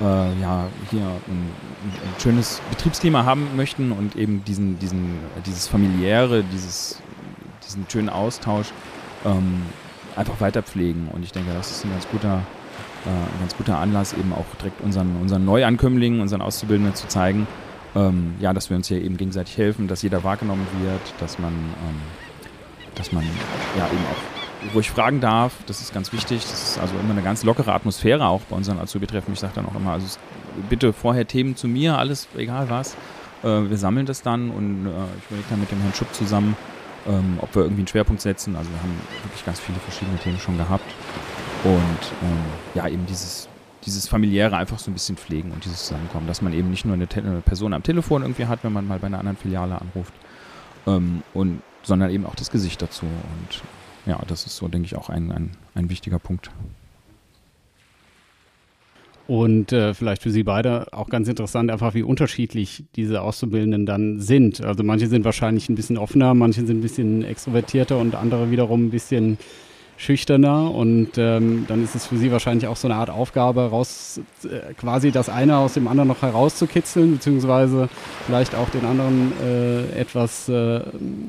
äh, 0.00 0.04
ja, 0.40 0.66
hier 0.90 1.02
ein, 1.02 1.50
ein, 1.84 2.20
schönes 2.20 2.60
Betriebsklima 2.70 3.24
haben 3.24 3.56
möchten 3.56 3.92
und 3.92 4.16
eben 4.16 4.44
diesen, 4.44 4.78
diesen, 4.78 5.18
dieses 5.46 5.68
familiäre, 5.68 6.42
dieses, 6.42 7.00
diesen 7.66 7.86
schönen 7.88 8.08
Austausch 8.08 8.72
ähm, 9.24 9.62
einfach 10.16 10.40
weiter 10.40 10.62
pflegen. 10.62 11.08
Und 11.12 11.22
ich 11.22 11.32
denke, 11.32 11.52
das 11.52 11.70
ist 11.70 11.84
ein 11.84 11.90
ganz 11.90 12.08
guter, 12.08 12.42
äh, 13.06 13.08
ein 13.08 13.40
ganz 13.40 13.56
guter 13.56 13.78
Anlass, 13.78 14.12
eben 14.12 14.32
auch 14.32 14.46
direkt 14.58 14.80
unseren, 14.80 15.16
unseren 15.20 15.44
Neuankömmlingen, 15.44 16.20
unseren 16.20 16.42
Auszubildenden 16.42 16.94
zu 16.94 17.08
zeigen, 17.08 17.46
ähm, 17.94 18.34
ja, 18.40 18.52
dass 18.52 18.70
wir 18.70 18.76
uns 18.76 18.88
hier 18.88 19.02
eben 19.02 19.16
gegenseitig 19.16 19.56
helfen, 19.56 19.88
dass 19.88 20.02
jeder 20.02 20.22
wahrgenommen 20.24 20.66
wird, 20.82 21.14
dass 21.18 21.38
man, 21.38 21.52
ähm, 21.52 22.00
dass 22.94 23.12
man 23.12 23.24
ja 23.76 23.86
eben 23.86 24.04
auch 24.10 24.74
ruhig 24.74 24.90
fragen 24.90 25.20
darf. 25.20 25.52
Das 25.66 25.80
ist 25.80 25.94
ganz 25.94 26.12
wichtig. 26.12 26.42
Das 26.42 26.70
ist 26.70 26.78
also 26.78 26.94
immer 26.98 27.12
eine 27.12 27.22
ganz 27.22 27.44
lockere 27.44 27.72
Atmosphäre 27.72 28.26
auch 28.26 28.42
bei 28.42 28.56
unseren 28.56 28.78
Azubi-Treffen. 28.78 29.32
Ich 29.32 29.40
sage 29.40 29.54
dann 29.56 29.66
auch 29.66 29.74
immer, 29.74 29.92
also 29.92 30.18
bitte 30.68 30.92
vorher 30.92 31.26
Themen 31.26 31.56
zu 31.56 31.66
mir, 31.68 31.98
alles 31.98 32.28
egal 32.36 32.68
was. 32.68 32.94
Äh, 33.42 33.70
wir 33.70 33.76
sammeln 33.76 34.06
das 34.06 34.22
dann 34.22 34.50
und 34.50 34.86
äh, 34.86 34.90
ich 35.18 35.26
überlege 35.26 35.48
dann 35.50 35.60
mit 35.60 35.70
dem 35.70 35.80
Herrn 35.80 35.94
Schupp 35.94 36.12
zusammen, 36.14 36.56
ähm, 37.08 37.38
ob 37.40 37.54
wir 37.54 37.62
irgendwie 37.62 37.80
einen 37.80 37.88
Schwerpunkt 37.88 38.22
setzen. 38.22 38.56
Also 38.56 38.70
wir 38.70 38.78
haben 38.82 38.94
wirklich 39.24 39.44
ganz 39.44 39.60
viele 39.60 39.78
verschiedene 39.78 40.18
Themen 40.18 40.38
schon 40.38 40.56
gehabt. 40.56 40.84
Und 41.64 42.12
ähm, 42.22 42.38
ja, 42.74 42.88
eben 42.88 43.06
dieses, 43.06 43.48
dieses 43.84 44.08
familiäre 44.08 44.56
einfach 44.56 44.78
so 44.78 44.90
ein 44.90 44.94
bisschen 44.94 45.16
pflegen 45.16 45.52
und 45.52 45.64
dieses 45.64 45.86
Zusammenkommen, 45.86 46.26
dass 46.26 46.42
man 46.42 46.52
eben 46.52 46.70
nicht 46.70 46.84
nur 46.84 46.94
eine, 46.94 47.06
eine 47.14 47.40
Person 47.40 47.72
am 47.74 47.82
Telefon 47.82 48.22
irgendwie 48.22 48.46
hat, 48.46 48.64
wenn 48.64 48.72
man 48.72 48.86
mal 48.86 48.98
bei 48.98 49.06
einer 49.06 49.18
anderen 49.18 49.36
Filiale 49.36 49.80
anruft, 49.80 50.14
ähm, 50.86 51.22
und, 51.34 51.62
sondern 51.82 52.10
eben 52.10 52.26
auch 52.26 52.34
das 52.34 52.50
Gesicht 52.50 52.80
dazu. 52.80 53.06
Und 53.06 53.62
ja, 54.06 54.18
das 54.26 54.46
ist 54.46 54.56
so, 54.56 54.68
denke 54.68 54.86
ich, 54.86 54.96
auch 54.96 55.10
ein, 55.10 55.30
ein, 55.32 55.50
ein 55.74 55.90
wichtiger 55.90 56.18
Punkt. 56.18 56.50
Und 59.30 59.72
äh, 59.72 59.94
vielleicht 59.94 60.22
für 60.22 60.32
Sie 60.32 60.42
beide 60.42 60.92
auch 60.92 61.08
ganz 61.08 61.28
interessant, 61.28 61.70
einfach 61.70 61.94
wie 61.94 62.02
unterschiedlich 62.02 62.82
diese 62.96 63.22
Auszubildenden 63.22 63.86
dann 63.86 64.18
sind. 64.18 64.60
Also 64.60 64.82
manche 64.82 65.06
sind 65.06 65.24
wahrscheinlich 65.24 65.68
ein 65.68 65.76
bisschen 65.76 65.98
offener, 65.98 66.34
manche 66.34 66.66
sind 66.66 66.78
ein 66.78 66.82
bisschen 66.82 67.22
extrovertierter 67.22 67.96
und 67.96 68.16
andere 68.16 68.50
wiederum 68.50 68.86
ein 68.86 68.90
bisschen 68.90 69.38
schüchterner 70.00 70.74
und 70.74 71.18
ähm, 71.18 71.66
dann 71.68 71.84
ist 71.84 71.94
es 71.94 72.06
für 72.06 72.16
sie 72.16 72.32
wahrscheinlich 72.32 72.66
auch 72.66 72.76
so 72.76 72.88
eine 72.88 72.96
Art 72.96 73.10
Aufgabe, 73.10 73.68
raus, 73.68 74.18
äh, 74.44 74.72
quasi 74.72 75.10
das 75.10 75.28
eine 75.28 75.58
aus 75.58 75.74
dem 75.74 75.86
anderen 75.88 76.08
noch 76.08 76.22
herauszukitzeln, 76.22 77.12
beziehungsweise 77.12 77.90
vielleicht 78.24 78.54
auch 78.54 78.70
den 78.70 78.86
anderen 78.86 79.32
äh, 79.42 80.00
etwas 80.00 80.48
äh, 80.48 80.80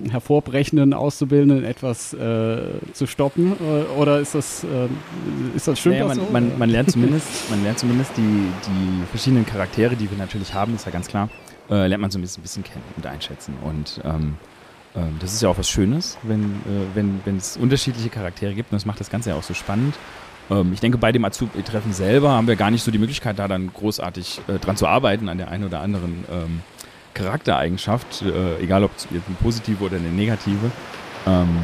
hervorbrechenden 0.09 0.93
Auszubildenden 0.93 1.65
etwas 1.65 2.13
äh, 2.13 2.59
zu 2.93 3.07
stoppen. 3.07 3.57
Äh, 3.59 3.99
oder 3.99 4.21
ist 4.21 4.35
das, 4.35 4.63
äh, 4.63 4.87
ist 5.53 5.67
das 5.67 5.77
stimmt 5.77 5.95
naja, 5.95 6.07
man, 6.07 6.17
so? 6.17 6.27
man, 6.31 6.57
man, 6.57 6.69
lernt 6.69 6.91
zumindest, 6.93 7.49
man 7.49 7.63
lernt 7.63 7.77
zumindest 7.77 8.11
die, 8.15 8.21
die 8.21 9.05
verschiedenen 9.09 9.45
Charaktere, 9.45 9.97
die 9.97 10.09
wir 10.09 10.17
natürlich 10.17 10.53
haben, 10.53 10.75
ist 10.75 10.85
ja 10.85 10.91
ganz 10.93 11.07
klar, 11.07 11.29
lernt 11.67 11.99
man 11.99 12.11
so 12.11 12.19
ein 12.19 12.21
bisschen, 12.21 12.39
ein 12.39 12.43
bisschen 12.43 12.63
kennen 12.63 12.83
und 12.97 13.05
einschätzen. 13.05 13.53
Und 13.63 14.01
ähm, 14.03 14.35
ähm, 14.95 15.17
das 15.19 15.33
ist 15.33 15.41
ja 15.41 15.49
auch 15.49 15.57
was 15.57 15.69
Schönes, 15.69 16.17
wenn, 16.23 16.43
äh, 16.43 16.95
wenn, 16.95 17.21
wenn 17.25 17.37
es 17.37 17.57
unterschiedliche 17.57 18.09
Charaktere 18.09 18.53
gibt 18.53 18.71
und 18.71 18.75
das 18.75 18.85
macht 18.85 18.99
das 18.99 19.09
Ganze 19.09 19.29
ja 19.29 19.35
auch 19.35 19.43
so 19.43 19.53
spannend. 19.53 19.95
Ähm, 20.49 20.73
ich 20.73 20.79
denke, 20.79 20.97
bei 20.97 21.11
dem 21.11 21.23
Azubi-Treffen 21.23 21.93
selber 21.93 22.31
haben 22.31 22.47
wir 22.47 22.55
gar 22.55 22.71
nicht 22.71 22.83
so 22.83 22.91
die 22.91 22.99
Möglichkeit, 22.99 23.39
da 23.39 23.47
dann 23.47 23.71
großartig 23.73 24.41
äh, 24.47 24.59
dran 24.59 24.77
zu 24.77 24.87
arbeiten, 24.87 25.29
an 25.29 25.37
der 25.37 25.49
einen 25.49 25.63
oder 25.63 25.79
anderen 25.79 26.25
ähm, 26.31 26.61
Charaktereigenschaft, 27.13 28.21
äh, 28.21 28.61
egal 28.61 28.83
ob 28.83 28.91
jetzt 29.11 29.27
eine 29.27 29.37
positive 29.41 29.83
oder 29.83 29.97
eine 29.97 30.09
negative. 30.09 30.71
Ähm, 31.27 31.59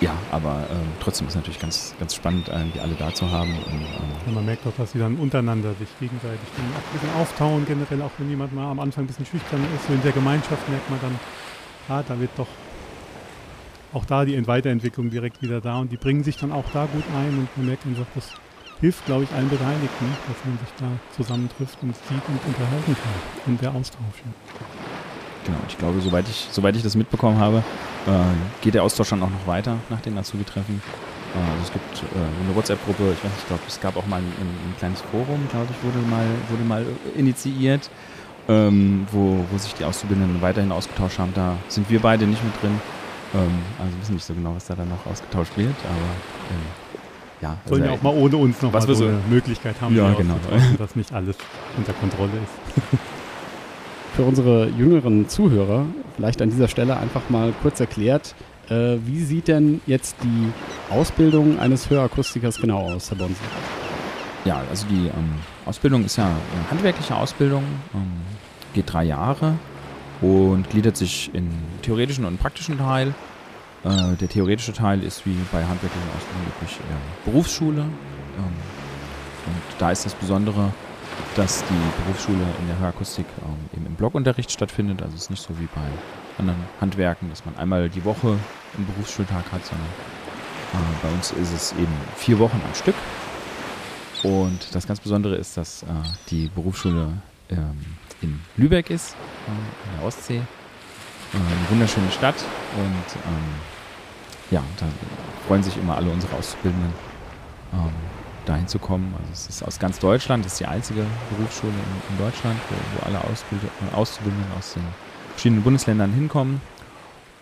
ja, 0.00 0.12
aber 0.30 0.64
ähm, 0.70 0.86
trotzdem 1.00 1.26
ist 1.26 1.32
es 1.32 1.36
natürlich 1.36 1.58
ganz, 1.58 1.94
ganz 1.98 2.14
spannend, 2.14 2.48
äh, 2.48 2.64
die 2.72 2.80
alle 2.80 2.94
da 2.94 3.12
zu 3.12 3.30
haben. 3.30 3.50
Und, 3.50 3.80
ähm 3.80 3.86
ja, 4.26 4.32
man 4.32 4.44
merkt 4.44 4.64
auch, 4.66 4.72
dass 4.76 4.92
sie 4.92 4.98
dann 5.00 5.16
untereinander 5.16 5.74
sich 5.74 5.88
gegenseitig 5.98 6.38
ein 6.56 6.92
bisschen 6.92 7.20
auftauen, 7.20 7.64
generell, 7.66 8.02
auch 8.02 8.12
wenn 8.18 8.30
jemand 8.30 8.54
mal 8.54 8.70
am 8.70 8.78
Anfang 8.78 9.04
ein 9.04 9.06
bisschen 9.08 9.26
schüchtern 9.26 9.60
ist. 9.74 9.88
So 9.88 9.94
in 9.94 10.02
der 10.02 10.12
Gemeinschaft 10.12 10.68
merkt 10.68 10.88
man 10.88 11.00
dann, 11.00 11.18
ah, 11.88 12.02
da 12.06 12.18
wird 12.20 12.30
doch 12.36 12.48
auch 13.92 14.04
da 14.04 14.24
die 14.24 14.46
Weiterentwicklung 14.46 15.10
direkt 15.10 15.42
wieder 15.42 15.60
da 15.60 15.78
und 15.78 15.90
die 15.90 15.96
bringen 15.96 16.22
sich 16.22 16.36
dann 16.36 16.52
auch 16.52 16.64
da 16.72 16.86
gut 16.86 17.04
ein 17.16 17.38
und 17.38 17.48
man 17.56 17.66
merkt 17.66 17.86
einfach, 17.86 18.06
das 18.14 18.32
hilft, 18.80 19.04
glaube 19.06 19.24
ich, 19.24 19.32
allen 19.32 19.48
Beteiligten, 19.48 20.06
dass 20.28 20.44
man 20.44 20.58
sich 20.58 20.68
da 20.78 20.86
zusammentrifft 21.16 21.78
und 21.82 21.94
sieht 21.96 22.28
und 22.28 22.40
unterhalten 22.46 22.94
kann 22.94 23.52
und 23.52 23.62
der 23.62 23.74
Austausch. 23.74 24.22
Genau, 25.44 25.58
ich 25.66 25.78
glaube, 25.78 26.00
soweit 26.00 26.28
ich, 26.28 26.48
soweit 26.50 26.76
ich 26.76 26.82
das 26.82 26.94
mitbekommen 26.94 27.38
habe, 27.38 27.58
äh, 28.06 28.10
geht 28.60 28.74
der 28.74 28.82
Austausch 28.82 29.08
dann 29.10 29.22
auch 29.22 29.30
noch 29.30 29.46
weiter 29.46 29.78
nach 29.88 30.00
den 30.00 30.18
Azubi-Treffen. 30.18 30.82
Äh, 31.34 31.38
also 31.38 31.62
es 31.64 31.72
gibt 31.72 32.14
äh, 32.14 32.44
eine 32.44 32.54
WhatsApp-Gruppe, 32.54 33.12
ich 33.12 33.24
weiß 33.24 33.30
nicht, 33.32 33.40
ich 33.40 33.46
glaube, 33.46 33.62
es 33.66 33.80
gab 33.80 33.96
auch 33.96 34.06
mal 34.06 34.18
ein, 34.18 34.26
ein, 34.26 34.46
ein 34.46 34.74
kleines 34.78 35.00
Forum, 35.00 35.48
glaube 35.50 35.68
ich, 35.70 35.82
wurde 35.82 36.06
mal, 36.06 36.26
wurde 36.50 36.64
mal 36.64 36.86
initiiert 37.16 37.90
ähm, 38.48 39.06
wo, 39.12 39.44
wo 39.50 39.58
sich 39.58 39.74
die 39.74 39.84
Auszubildenden 39.84 40.40
weiterhin 40.40 40.72
ausgetauscht 40.72 41.18
haben. 41.18 41.32
Da 41.34 41.56
sind 41.68 41.88
wir 41.90 42.00
beide 42.00 42.26
nicht 42.26 42.42
mit 42.42 42.54
drin. 42.62 42.80
Ähm, 43.34 43.58
also 43.78 44.00
wissen 44.00 44.14
nicht 44.14 44.24
so 44.24 44.34
genau, 44.34 44.54
was 44.54 44.66
da 44.66 44.74
dann 44.74 44.88
noch 44.88 45.04
ausgetauscht 45.06 45.56
wird, 45.56 45.76
aber 45.84 45.96
ähm, 46.50 46.88
ja. 47.40 47.50
Also 47.64 47.74
Sollen 47.74 47.84
ja 47.84 47.92
auch 47.92 48.02
mal 48.02 48.14
ohne 48.14 48.36
uns 48.36 48.62
noch 48.62 48.72
was 48.72 48.86
mal 48.86 48.96
so 48.96 49.04
eine 49.04 49.20
Möglichkeit 49.28 49.76
haben, 49.80 49.94
ja, 49.94 50.12
genau. 50.14 50.36
dass 50.78 50.96
nicht 50.96 51.12
alles 51.12 51.36
unter 51.76 51.92
Kontrolle 51.92 52.32
ist. 52.32 52.98
Für 54.16 54.22
unsere 54.22 54.68
jüngeren 54.70 55.28
Zuhörer 55.28 55.84
vielleicht 56.16 56.42
an 56.42 56.50
dieser 56.50 56.66
Stelle 56.66 56.96
einfach 56.96 57.28
mal 57.28 57.52
kurz 57.62 57.78
erklärt, 57.78 58.34
äh, 58.68 58.96
wie 59.04 59.22
sieht 59.22 59.46
denn 59.48 59.80
jetzt 59.86 60.16
die 60.22 60.92
Ausbildung 60.92 61.58
eines 61.60 61.88
Hörakustikers 61.88 62.60
genau 62.60 62.90
aus, 62.90 63.10
Herr 63.10 63.18
Bonsen? 63.18 63.36
Ja, 64.44 64.62
also 64.70 64.86
die 64.88 65.06
ähm, 65.06 65.34
Ausbildung 65.66 66.04
ist 66.04 66.16
ja 66.16 66.24
eine 66.24 66.70
handwerkliche 66.70 67.14
Ausbildung. 67.14 67.62
Ähm, 67.94 68.12
geht 68.78 68.92
drei 68.92 69.04
Jahre 69.04 69.54
und 70.20 70.70
gliedert 70.70 70.96
sich 70.96 71.34
in 71.34 71.50
theoretischen 71.82 72.24
und 72.24 72.38
praktischen 72.38 72.78
Teil. 72.78 73.12
Äh, 73.84 74.14
der 74.20 74.28
theoretische 74.28 74.72
Teil 74.72 75.02
ist 75.02 75.26
wie 75.26 75.36
bei 75.50 75.64
handwerklichen 75.64 76.08
Ausbildung 76.16 76.46
üblich 76.46 76.78
Berufsschule. 77.24 77.80
Ähm, 77.80 78.44
und 79.46 79.80
da 79.80 79.90
ist 79.90 80.06
das 80.06 80.14
Besondere, 80.14 80.72
dass 81.34 81.64
die 81.64 82.02
Berufsschule 82.04 82.44
in 82.60 82.68
der 82.68 82.78
Hörakustik 82.78 83.26
ähm, 83.42 83.56
eben 83.76 83.86
im 83.86 83.94
Blockunterricht 83.94 84.50
stattfindet. 84.52 85.02
Also 85.02 85.16
es 85.16 85.22
ist 85.22 85.30
nicht 85.30 85.42
so 85.42 85.58
wie 85.58 85.68
bei 85.74 85.88
anderen 86.38 86.60
Handwerken, 86.80 87.30
dass 87.30 87.44
man 87.44 87.56
einmal 87.56 87.88
die 87.88 88.04
Woche 88.04 88.38
einen 88.76 88.86
Berufsschultag 88.94 89.44
hat, 89.50 89.64
sondern 89.64 89.88
äh, 90.74 91.02
bei 91.02 91.08
uns 91.10 91.32
ist 91.32 91.52
es 91.52 91.72
eben 91.72 91.94
vier 92.16 92.38
Wochen 92.38 92.60
am 92.64 92.74
Stück. 92.74 92.94
Und 94.22 94.72
das 94.74 94.86
ganz 94.86 95.00
Besondere 95.00 95.34
ist, 95.34 95.56
dass 95.56 95.82
äh, 95.82 95.86
die 96.30 96.48
Berufsschule 96.54 97.12
ähm, 97.50 97.98
in 98.22 98.40
Lübeck 98.56 98.90
ist, 98.90 99.14
in 99.46 99.98
der 99.98 100.06
Ostsee. 100.06 100.42
Eine 101.32 101.70
wunderschöne 101.70 102.10
Stadt 102.10 102.36
und 102.76 103.16
ähm, 103.26 103.54
ja, 104.50 104.62
da 104.78 104.86
freuen 105.46 105.62
sich 105.62 105.76
immer 105.76 105.96
alle 105.96 106.10
unsere 106.10 106.34
Auszubildenden, 106.36 106.92
ähm, 107.74 107.90
dahin 108.46 108.66
zu 108.66 108.78
kommen. 108.78 109.14
Also 109.18 109.32
es 109.32 109.48
ist 109.48 109.62
aus 109.62 109.78
ganz 109.78 109.98
Deutschland, 109.98 110.44
das 110.44 110.52
ist 110.52 110.60
die 110.60 110.66
einzige 110.66 111.04
Berufsschule 111.30 111.72
in, 111.72 112.14
in 112.14 112.24
Deutschland, 112.24 112.58
wo, 112.70 112.76
wo 112.96 113.06
alle 113.06 113.18
äh, 113.18 113.94
Auszubildenden 113.94 114.52
aus 114.58 114.72
den 114.72 114.84
verschiedenen 115.32 115.62
Bundesländern 115.62 116.12
hinkommen. 116.12 116.62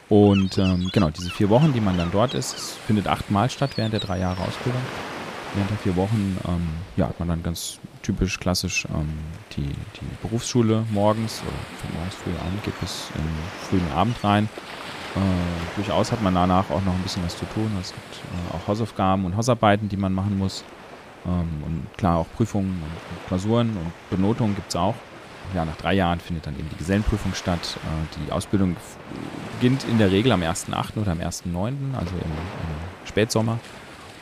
Und 0.09 0.59
ähm, 0.59 0.91
genau, 0.93 1.11
diese 1.11 1.31
vier 1.31 1.49
Wochen, 1.49 1.73
die 1.73 1.81
man 1.81 1.97
dann 1.97 2.11
dort 2.13 2.35
ist, 2.35 2.55
findet 2.87 3.09
achtmal 3.09 3.51
statt 3.51 3.73
während 3.77 3.93
der 3.93 4.01
drei 4.01 4.19
Jahre 4.19 4.43
Ausbildung. 4.43 4.83
während 5.55 5.71
der 5.71 5.79
vier 5.79 5.97
Wochen 5.97 6.39
ähm, 6.47 6.69
ja, 6.97 7.09
hat 7.09 7.19
man 7.19 7.29
dann 7.29 7.43
ganz 7.43 7.79
typisch 8.07 8.39
klassisch 8.39 8.87
ähm, 8.95 9.09
die, 9.57 9.63
die 9.63 10.07
Berufsschule 10.23 10.85
morgens 10.91 11.43
oder 11.43 11.59
von 11.81 11.95
morgens 11.95 12.15
früh 12.15 12.31
an 12.31 12.59
geht 12.65 12.79
bis 12.81 13.09
den 13.15 13.69
frühen 13.69 13.93
Abend 13.93 14.23
rein. 14.23 14.49
Äh, 15.17 15.77
durchaus 15.77 16.13
hat 16.13 16.23
man 16.23 16.35
danach 16.35 16.71
auch 16.71 16.85
noch 16.85 16.95
ein 16.95 17.03
bisschen 17.03 17.25
was 17.25 17.37
zu 17.37 17.47
tun. 17.47 17.71
Es 17.81 17.93
gibt 17.93 18.17
äh, 18.17 18.57
auch 18.57 18.69
Hausaufgaben 18.69 19.25
und 19.25 19.37
Hausarbeiten, 19.37 19.89
die 19.89 19.97
man 19.97 20.13
machen 20.13 20.39
muss. 20.39 20.63
Ähm, 21.27 21.65
und 21.65 21.87
klar 21.97 22.19
auch 22.19 22.27
Prüfungen 22.37 22.81
und 22.83 23.27
Klausuren 23.27 23.71
und 23.71 23.93
Benotungen 24.11 24.55
gibt 24.55 24.69
es 24.69 24.77
auch. 24.77 24.95
Ja, 25.55 25.65
nach 25.65 25.77
drei 25.77 25.95
Jahren 25.95 26.21
findet 26.21 26.47
dann 26.47 26.59
eben 26.59 26.69
die 26.69 26.77
Gesellenprüfung 26.77 27.35
statt. 27.35 27.77
Äh, 27.77 28.19
die 28.21 28.31
Ausbildung 28.31 28.77
beginnt 29.55 29.85
in 29.85 29.99
der 29.99 30.13
Regel 30.13 30.31
am 30.31 30.43
1.8. 30.43 31.01
oder 31.01 31.13
am 31.13 31.19
1.9., 31.19 31.95
also 31.95 32.15
im, 32.15 32.31
im, 32.31 33.07
Spätsommer 33.07 33.59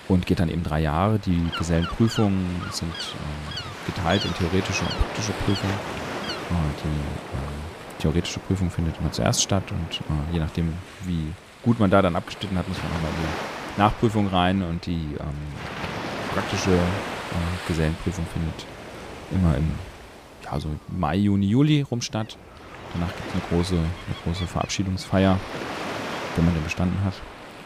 und 0.08 0.26
geht 0.26 0.40
dann 0.40 0.48
eben 0.48 0.62
drei 0.62 0.80
Jahre. 0.80 1.18
Die 1.18 1.50
Gesellenprüfungen 1.58 2.62
sind 2.70 2.92
äh, 2.92 3.63
geteilt 3.86 4.24
in 4.24 4.34
theoretische 4.34 4.82
und 4.82 4.98
praktische 4.98 5.32
Prüfungen. 5.44 5.74
Äh, 5.74 6.82
die 6.82 6.88
äh, 6.88 8.00
theoretische 8.00 8.40
Prüfung 8.40 8.70
findet 8.70 8.98
immer 9.00 9.12
zuerst 9.12 9.42
statt 9.42 9.64
und 9.70 10.00
äh, 10.00 10.32
je 10.32 10.40
nachdem, 10.40 10.72
wie 11.04 11.32
gut 11.62 11.80
man 11.80 11.90
da 11.90 12.02
dann 12.02 12.16
abgeschnitten 12.16 12.58
hat, 12.58 12.68
muss 12.68 12.78
man 12.82 12.92
nochmal 12.92 13.10
in 13.10 13.16
die 13.16 13.80
Nachprüfung 13.80 14.28
rein 14.28 14.62
und 14.62 14.86
die 14.86 15.16
ähm, 15.18 16.34
praktische 16.34 16.72
äh, 16.72 17.68
Gesellenprüfung 17.68 18.26
findet 18.32 18.66
immer 19.30 19.56
im 19.56 19.70
ja, 20.44 20.60
so 20.60 20.68
Mai, 20.88 21.16
Juni, 21.16 21.46
Juli 21.46 21.82
rum 21.82 22.02
statt. 22.02 22.36
Danach 22.92 23.08
gibt 23.08 23.28
es 23.28 23.34
eine 23.34 23.42
große, 23.48 23.74
eine 23.74 24.16
große 24.24 24.46
Verabschiedungsfeier, 24.46 25.38
wenn 26.36 26.44
man 26.44 26.54
den 26.54 26.62
bestanden 26.62 27.02
hat. 27.04 27.14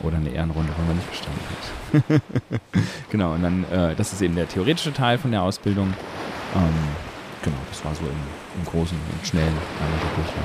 Oder 0.01 0.19
eine 0.19 0.31
Ehrenrunde, 0.31 0.73
wenn 0.77 0.87
man 0.87 0.97
nicht 0.97 1.11
bestanden 1.11 1.41
hat. 1.51 2.23
genau, 3.11 3.33
und 3.33 3.43
dann, 3.43 3.65
äh, 3.73 3.95
das 3.97 4.13
ist 4.13 4.23
eben 4.23 4.37
der 4.37 4.49
theoretische 4.49 4.93
Teil 4.93 5.19
von 5.19 5.33
der 5.33 5.43
Ausbildung. 5.43 5.89
Ähm, 6.55 6.63
genau, 7.43 7.57
das 7.69 7.85
war 7.85 7.95
so 7.95 8.03
im, 8.03 8.61
im 8.61 8.65
Großen 8.65 8.97
und 8.97 9.27
Schnellen 9.27 9.49
einmal 9.49 9.99
Durchlauf. 10.15 10.45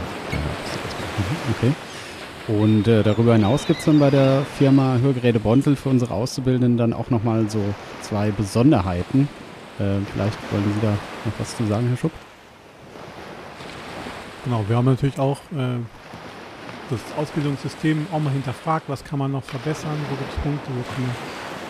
Mhm, 1.17 1.53
okay. 1.55 1.74
Und 2.48 2.88
äh, 2.88 3.03
darüber 3.03 3.33
hinaus 3.33 3.65
gibt 3.67 3.79
es 3.79 3.86
dann 3.86 4.00
bei 4.00 4.10
der 4.10 4.43
Firma 4.57 4.98
Hörgeräte 4.98 5.39
Bonsel 5.39 5.75
für 5.75 5.89
unsere 5.89 6.13
Auszubildenden 6.13 6.77
dann 6.77 6.93
auch 6.93 7.10
nochmal 7.10 7.50
so 7.50 7.63
zwei 8.01 8.31
Besonderheiten. 8.31 9.29
Äh, 9.79 10.00
vielleicht 10.13 10.38
wollen 10.51 10.74
Sie 10.74 10.81
da 10.81 10.91
noch 10.91 11.33
was 11.39 11.55
zu 11.55 11.65
sagen, 11.65 11.88
Herr 11.88 11.98
Schupp? 11.98 12.12
Genau, 14.43 14.65
wir 14.67 14.75
haben 14.75 14.86
natürlich 14.86 15.19
auch 15.19 15.39
äh, 15.55 15.79
das 16.90 17.00
Ausbildungssystem 17.18 18.08
auch 18.12 18.20
mal 18.20 18.32
hinterfragt, 18.32 18.86
was 18.88 19.04
kann 19.04 19.20
man 19.20 19.32
noch 19.32 19.44
verbessern, 19.44 19.98
wo 20.10 20.16
gibt 20.16 20.32
es 20.32 20.40
Punkte, 20.42 20.70
wo 20.70 20.94
können 20.94 21.08
wir 21.08 21.16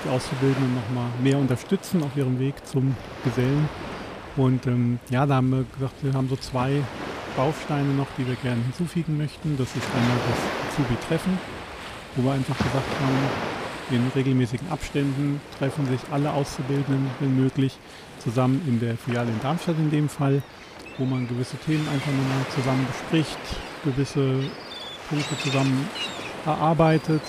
die 0.06 0.10
Auszubildenden 0.10 0.76
noch 0.76 0.90
mal 0.94 1.10
mehr 1.22 1.38
unterstützen 1.38 2.04
auf 2.04 2.16
ihrem 2.16 2.40
Weg 2.40 2.56
zum 2.66 2.96
Gesellen. 3.24 3.70
Und 4.36 4.66
ähm, 4.68 5.00
ja, 5.10 5.26
da 5.26 5.36
haben 5.36 5.52
wir 5.52 5.64
gesagt, 5.64 6.04
wir 6.04 6.14
haben 6.14 6.28
so 6.28 6.36
zwei 6.36 6.82
Bausteine 7.38 7.94
noch, 7.94 8.08
die 8.18 8.28
wir 8.28 8.36
gerne 8.36 8.62
hinzufügen 8.64 9.18
möchten. 9.18 9.58
Das 9.58 9.68
ist 9.76 9.88
einmal 9.96 10.18
das 10.30 10.74
Azubi-Treffen, 10.74 11.38
wo 12.16 12.24
wir 12.24 12.32
einfach 12.34 12.58
gesagt 12.58 12.74
haben, 13.02 13.96
in 13.96 14.12
regelmäßigen 14.16 14.72
Abständen 14.72 15.42
treffen 15.60 15.86
sich 15.88 16.00
alle 16.12 16.32
Auszubildenden, 16.32 17.08
wenn 17.20 17.36
möglich, 17.36 17.78
zusammen 18.20 18.62
in 18.68 18.80
der 18.80 18.98
Filiale 18.98 19.30
in 19.30 19.40
Darmstadt 19.42 19.78
in 19.78 19.92
dem 19.92 20.10
Fall, 20.10 20.42
wo 20.98 21.06
man 21.06 21.28
gewisse 21.28 21.58
Themen 21.58 21.88
einfach 21.90 22.12
nochmal 22.12 22.46
zusammen 22.56 22.88
bespricht, 22.88 23.38
gewisse 23.84 24.50
Punkte 25.10 25.38
zusammen 25.40 25.88
erarbeitet 26.46 27.22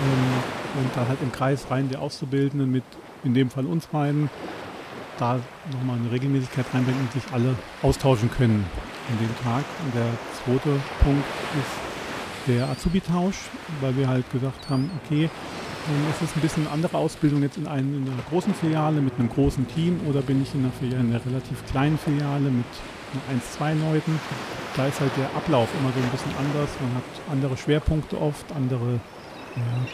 ähm, 0.00 0.80
und 0.82 0.96
da 0.96 1.06
halt 1.08 1.20
im 1.22 1.32
Kreis 1.32 1.66
rein 1.70 1.88
der 1.88 2.02
Auszubildenden 2.02 2.70
mit, 2.70 2.84
in 3.24 3.34
dem 3.34 3.50
Fall 3.50 3.66
uns 3.66 3.86
beiden, 3.86 4.30
da 5.18 5.40
nochmal 5.72 5.98
eine 5.98 6.10
Regelmäßigkeit 6.10 6.66
reinbringen 6.72 7.00
und 7.00 7.12
sich 7.12 7.32
alle 7.32 7.54
austauschen 7.82 8.30
können 8.30 8.66
an 9.10 9.18
dem 9.18 9.44
Tag. 9.44 9.64
Und 9.84 9.94
der 9.94 10.10
zweite 10.44 10.80
Punkt 11.02 11.24
ist 11.60 12.48
der 12.48 12.68
Azubi-Tausch, 12.68 13.36
weil 13.80 13.96
wir 13.96 14.08
halt 14.08 14.30
gesagt 14.32 14.68
haben, 14.68 14.90
okay, 15.04 15.24
ähm, 15.24 16.04
es 16.10 16.22
ist 16.22 16.36
ein 16.36 16.40
bisschen 16.40 16.66
eine 16.66 16.74
andere 16.74 16.96
Ausbildung 16.96 17.42
jetzt 17.42 17.56
in, 17.56 17.66
einem, 17.66 17.94
in 18.06 18.12
einer 18.12 18.22
großen 18.30 18.54
Filiale 18.54 19.00
mit 19.00 19.14
einem 19.18 19.28
großen 19.28 19.66
Team 19.68 20.00
oder 20.08 20.22
bin 20.22 20.42
ich 20.42 20.54
in 20.54 20.60
einer, 20.60 20.72
Filiale, 20.72 21.04
in 21.04 21.10
einer 21.10 21.24
relativ 21.24 21.64
kleinen 21.66 21.98
Filiale 21.98 22.50
mit 22.50 22.66
eins, 23.30 23.52
zwei 23.52 23.74
Leuten. 23.74 24.18
Da 24.76 24.86
ist 24.86 25.00
halt 25.00 25.12
der 25.16 25.26
Ablauf 25.36 25.68
immer 25.78 25.92
so 25.92 26.00
ein 26.00 26.10
bisschen 26.10 26.32
anders. 26.38 26.70
Man 26.80 26.94
hat 26.96 27.04
andere 27.30 27.56
Schwerpunkte 27.56 28.20
oft, 28.20 28.50
andere 28.52 29.00
ja, 29.56 29.86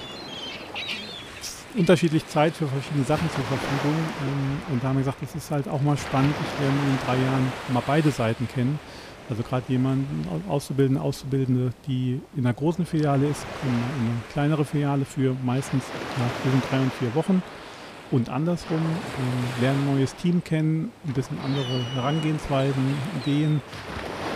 unterschiedlich 1.76 2.26
Zeit 2.26 2.54
für 2.54 2.66
verschiedene 2.66 3.04
Sachen 3.04 3.28
zur 3.30 3.44
Verfügung. 3.44 3.96
Ähm, 4.22 4.72
und 4.72 4.82
da 4.82 4.88
haben 4.88 4.96
wir 4.96 5.04
gesagt, 5.04 5.22
das 5.22 5.34
ist 5.34 5.50
halt 5.50 5.68
auch 5.68 5.82
mal 5.82 5.96
spannend. 5.96 6.34
Ich 6.40 6.60
werde 6.60 6.74
in 6.74 6.98
drei 7.06 7.16
Jahren 7.16 7.52
mal 7.72 7.82
beide 7.86 8.10
Seiten 8.10 8.48
kennen. 8.48 8.78
Also 9.28 9.44
gerade 9.44 9.62
jemanden, 9.68 10.26
Auszubildende, 10.48 11.00
Auszubildende, 11.00 11.70
die 11.86 12.20
in 12.34 12.44
einer 12.44 12.54
großen 12.54 12.84
Filiale 12.84 13.28
ist, 13.28 13.46
in, 13.62 13.68
in 13.68 14.10
eine 14.10 14.20
kleinere 14.32 14.64
Filiale 14.64 15.04
für 15.04 15.36
meistens 15.44 15.84
ja, 16.18 16.24
zwischen 16.42 16.62
drei 16.68 16.80
und 16.80 16.92
vier 16.94 17.14
Wochen 17.14 17.40
und 18.10 18.28
andersrum, 18.28 18.78
äh, 18.78 19.62
lernen 19.62 19.86
ein 19.86 19.94
neues 19.94 20.14
Team 20.16 20.42
kennen, 20.42 20.92
ein 21.06 21.12
bisschen 21.12 21.38
andere 21.44 21.84
Herangehensweisen, 21.94 22.96
Ideen 23.22 23.62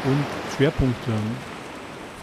und 0.04 0.24
Schwerpunkte. 0.56 1.12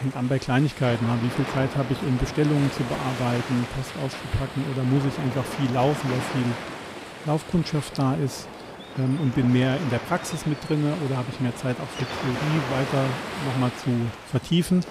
Fängt 0.01 0.15
an 0.15 0.27
bei 0.27 0.39
Kleinigkeiten. 0.39 1.05
Wie 1.21 1.29
viel 1.29 1.45
Zeit 1.53 1.69
habe 1.75 1.93
ich, 1.93 2.01
um 2.01 2.17
Bestellungen 2.17 2.71
zu 2.71 2.83
bearbeiten, 2.83 3.65
Post 3.75 3.91
auszupacken 4.03 4.63
oder 4.73 4.83
muss 4.83 5.03
ich 5.05 5.19
einfach 5.21 5.45
viel 5.45 5.71
laufen, 5.73 6.09
weil 6.09 6.21
viel 6.33 6.51
Laufkundschaft 7.25 7.97
da 7.99 8.15
ist 8.15 8.47
ähm, 8.97 9.19
und 9.21 9.35
bin 9.35 9.51
mehr 9.51 9.75
in 9.77 9.89
der 9.89 9.99
Praxis 9.99 10.45
mit 10.45 10.57
drin 10.67 10.83
oder 11.05 11.17
habe 11.17 11.27
ich 11.31 11.39
mehr 11.39 11.55
Zeit 11.55 11.75
auch 11.79 11.89
für 11.97 12.05
Theorie 12.05 12.61
weiter 12.71 13.05
nochmal 13.45 13.71
zu 13.83 13.91
vertiefen. 14.29 14.83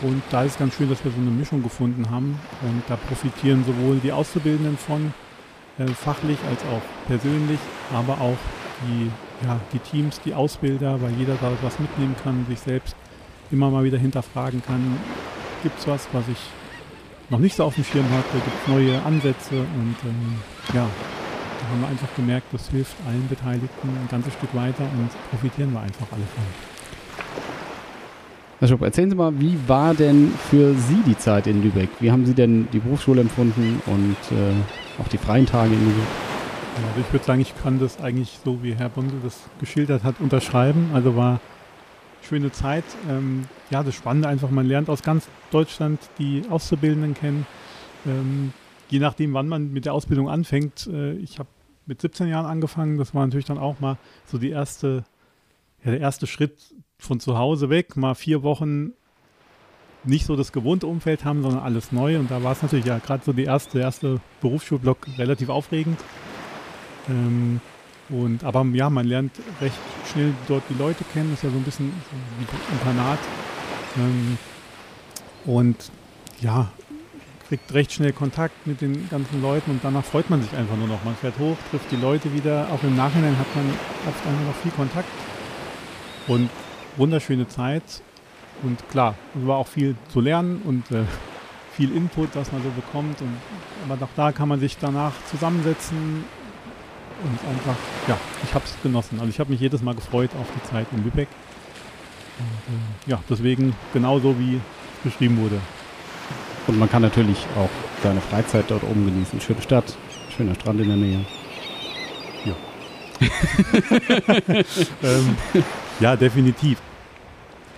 Und 0.00 0.22
da 0.30 0.44
ist 0.44 0.58
ganz 0.58 0.74
schön, 0.74 0.88
dass 0.88 1.04
wir 1.04 1.10
so 1.10 1.18
eine 1.18 1.30
Mischung 1.30 1.62
gefunden 1.62 2.08
haben 2.08 2.38
und 2.62 2.82
da 2.88 2.96
profitieren 2.96 3.64
sowohl 3.64 3.96
die 3.98 4.12
Auszubildenden 4.12 4.78
von, 4.78 5.12
äh, 5.78 5.86
fachlich 5.86 6.38
als 6.48 6.62
auch 6.64 6.82
persönlich, 7.06 7.60
aber 7.94 8.20
auch 8.20 8.38
die, 8.86 9.10
ja, 9.46 9.60
die 9.72 9.78
Teams, 9.78 10.20
die 10.20 10.34
Ausbilder, 10.34 11.00
weil 11.00 11.12
jeder 11.12 11.34
da 11.40 11.52
was 11.62 11.78
mitnehmen 11.78 12.16
kann, 12.22 12.46
sich 12.48 12.60
selbst 12.60 12.96
immer 13.50 13.70
mal 13.70 13.84
wieder 13.84 13.98
hinterfragen 13.98 14.62
kann, 14.62 14.98
gibt 15.62 15.78
es 15.78 15.86
was, 15.86 16.08
was 16.12 16.28
ich 16.28 16.38
noch 17.30 17.38
nicht 17.38 17.56
so 17.56 17.64
auf 17.64 17.74
dem 17.74 17.84
Schirm 17.84 18.06
hatte, 18.10 18.38
gibt 18.44 18.56
es 18.62 18.68
neue 18.68 19.02
Ansätze 19.02 19.56
und 19.56 19.96
ähm, 20.04 20.36
ja, 20.74 20.86
da 21.60 21.68
haben 21.70 21.80
wir 21.80 21.88
einfach 21.88 22.14
gemerkt, 22.16 22.46
das 22.52 22.68
hilft 22.68 22.96
allen 23.06 23.28
Beteiligten 23.28 23.88
ein 23.88 24.08
ganzes 24.10 24.32
Stück 24.34 24.54
weiter 24.54 24.84
und 24.98 25.10
profitieren 25.30 25.72
wir 25.72 25.80
einfach 25.80 26.06
alle 26.12 26.22
von. 26.22 26.44
Herr 28.60 28.66
Schupp, 28.66 28.82
erzählen 28.82 29.10
Sie 29.10 29.14
mal, 29.16 29.38
wie 29.38 29.56
war 29.68 29.94
denn 29.94 30.32
für 30.50 30.74
Sie 30.74 31.00
die 31.06 31.16
Zeit 31.16 31.46
in 31.46 31.62
Lübeck? 31.62 31.90
Wie 32.00 32.10
haben 32.10 32.26
Sie 32.26 32.34
denn 32.34 32.66
die 32.72 32.80
Berufsschule 32.80 33.20
empfunden 33.20 33.80
und 33.86 34.16
äh, 34.36 34.52
auch 34.98 35.08
die 35.08 35.18
freien 35.18 35.46
Tage 35.46 35.74
in 35.74 35.80
Lübeck? 35.80 36.04
Also 36.76 37.00
ich 37.00 37.12
würde 37.12 37.24
sagen, 37.24 37.40
ich 37.40 37.54
kann 37.62 37.80
das 37.80 38.00
eigentlich 38.00 38.38
so, 38.44 38.62
wie 38.62 38.74
Herr 38.74 38.88
Bundel 38.88 39.18
das 39.22 39.40
geschildert 39.58 40.04
hat, 40.04 40.20
unterschreiben. 40.20 40.90
Also 40.94 41.16
war 41.16 41.40
schöne 42.22 42.52
Zeit. 42.52 42.84
Ähm, 43.08 43.46
ja, 43.70 43.82
das 43.82 43.94
Spannende 43.94 44.28
einfach, 44.28 44.50
man 44.50 44.66
lernt 44.66 44.88
aus 44.88 45.02
ganz 45.02 45.28
Deutschland 45.50 45.98
die 46.18 46.42
Auszubildenden 46.48 47.14
kennen. 47.14 47.46
Ähm, 48.06 48.52
je 48.88 48.98
nachdem, 49.00 49.34
wann 49.34 49.48
man 49.48 49.72
mit 49.72 49.86
der 49.86 49.94
Ausbildung 49.94 50.28
anfängt. 50.28 50.86
Äh, 50.86 51.14
ich 51.14 51.38
habe 51.38 51.48
mit 51.86 52.00
17 52.00 52.28
Jahren 52.28 52.46
angefangen. 52.46 52.98
Das 52.98 53.14
war 53.14 53.26
natürlich 53.26 53.46
dann 53.46 53.58
auch 53.58 53.80
mal 53.80 53.96
so 54.26 54.38
die 54.38 54.50
erste, 54.50 55.04
ja, 55.84 55.90
der 55.90 56.00
erste 56.00 56.26
Schritt 56.26 56.74
von 56.98 57.18
zu 57.18 57.38
Hause 57.38 57.70
weg, 57.70 57.96
mal 57.96 58.14
vier 58.14 58.42
Wochen 58.42 58.92
nicht 60.04 60.26
so 60.26 60.36
das 60.36 60.52
gewohnte 60.52 60.86
Umfeld 60.86 61.24
haben, 61.24 61.42
sondern 61.42 61.62
alles 61.62 61.92
neu. 61.92 62.18
Und 62.18 62.30
da 62.30 62.42
war 62.42 62.52
es 62.52 62.62
natürlich 62.62 62.86
ja 62.86 62.98
gerade 62.98 63.24
so 63.24 63.32
die 63.32 63.44
erste, 63.44 63.80
erste 63.80 64.20
Berufsschulblock 64.40 65.06
relativ 65.18 65.48
aufregend. 65.48 65.98
Ähm, 67.08 67.60
und, 68.10 68.44
aber 68.44 68.64
ja, 68.72 68.88
man 68.88 69.06
lernt 69.06 69.32
recht 69.60 69.76
schnell 70.10 70.32
dort 70.46 70.62
die 70.70 70.78
Leute 70.78 71.04
kennen, 71.12 71.30
das 71.30 71.40
ist 71.40 71.44
ja 71.44 71.50
so 71.50 71.56
ein 71.56 71.64
bisschen 71.64 71.92
wie 72.38 72.74
Internat. 72.74 73.18
Ähm, 73.96 74.38
und 75.44 75.90
ja, 76.40 76.70
kriegt 77.48 77.72
recht 77.74 77.92
schnell 77.92 78.12
Kontakt 78.12 78.66
mit 78.66 78.80
den 78.80 79.08
ganzen 79.08 79.42
Leuten 79.42 79.70
und 79.72 79.80
danach 79.82 80.04
freut 80.04 80.30
man 80.30 80.42
sich 80.42 80.52
einfach 80.54 80.76
nur 80.76 80.86
noch. 80.86 81.02
Man 81.04 81.16
fährt 81.16 81.38
hoch, 81.38 81.56
trifft 81.70 81.90
die 81.90 81.96
Leute 81.96 82.32
wieder. 82.34 82.68
Auch 82.70 82.82
im 82.82 82.96
Nachhinein 82.96 83.38
hat 83.38 83.46
man 83.54 83.68
oft 84.06 84.26
einfach 84.26 84.46
noch 84.46 84.56
viel 84.56 84.72
Kontakt. 84.72 85.08
Und 86.26 86.50
wunderschöne 86.96 87.48
Zeit. 87.48 88.02
Und 88.62 88.88
klar, 88.90 89.14
es 89.38 89.46
war 89.46 89.56
auch 89.58 89.66
viel 89.66 89.94
zu 90.08 90.20
lernen 90.20 90.62
und 90.64 90.90
äh, 90.90 91.04
viel 91.76 91.94
Input, 91.94 92.34
was 92.34 92.52
man 92.52 92.62
so 92.62 92.70
bekommt. 92.70 93.20
Und, 93.20 93.36
aber 93.88 94.04
auch 94.04 94.10
da 94.16 94.32
kann 94.32 94.48
man 94.48 94.60
sich 94.60 94.76
danach 94.78 95.12
zusammensetzen 95.30 96.24
und 97.22 97.48
einfach, 97.48 97.76
ja, 98.06 98.16
ich 98.44 98.54
habe 98.54 98.64
es 98.64 98.74
genossen. 98.82 99.18
Also 99.20 99.30
ich 99.30 99.40
habe 99.40 99.50
mich 99.50 99.60
jedes 99.60 99.82
Mal 99.82 99.94
gefreut 99.94 100.30
auf 100.40 100.46
die 100.54 100.70
Zeit 100.70 100.86
in 100.92 101.04
Lübeck. 101.04 101.28
Und, 102.38 102.74
äh, 102.74 103.10
ja, 103.10 103.22
deswegen 103.28 103.74
genauso 103.92 104.38
wie 104.38 104.60
beschrieben 105.04 105.38
wurde. 105.38 105.60
Und 106.66 106.78
man 106.78 106.90
kann 106.90 107.02
natürlich 107.02 107.46
auch 107.56 107.70
seine 108.02 108.20
Freizeit 108.20 108.66
dort 108.68 108.82
oben 108.84 109.06
genießen. 109.06 109.40
Schöne 109.40 109.62
Stadt, 109.62 109.96
schöner 110.36 110.54
Strand 110.54 110.80
in 110.80 110.88
der 110.88 110.96
Nähe. 110.96 111.24
ähm, 115.02 115.36
ja, 116.00 116.16
definitiv. 116.16 116.78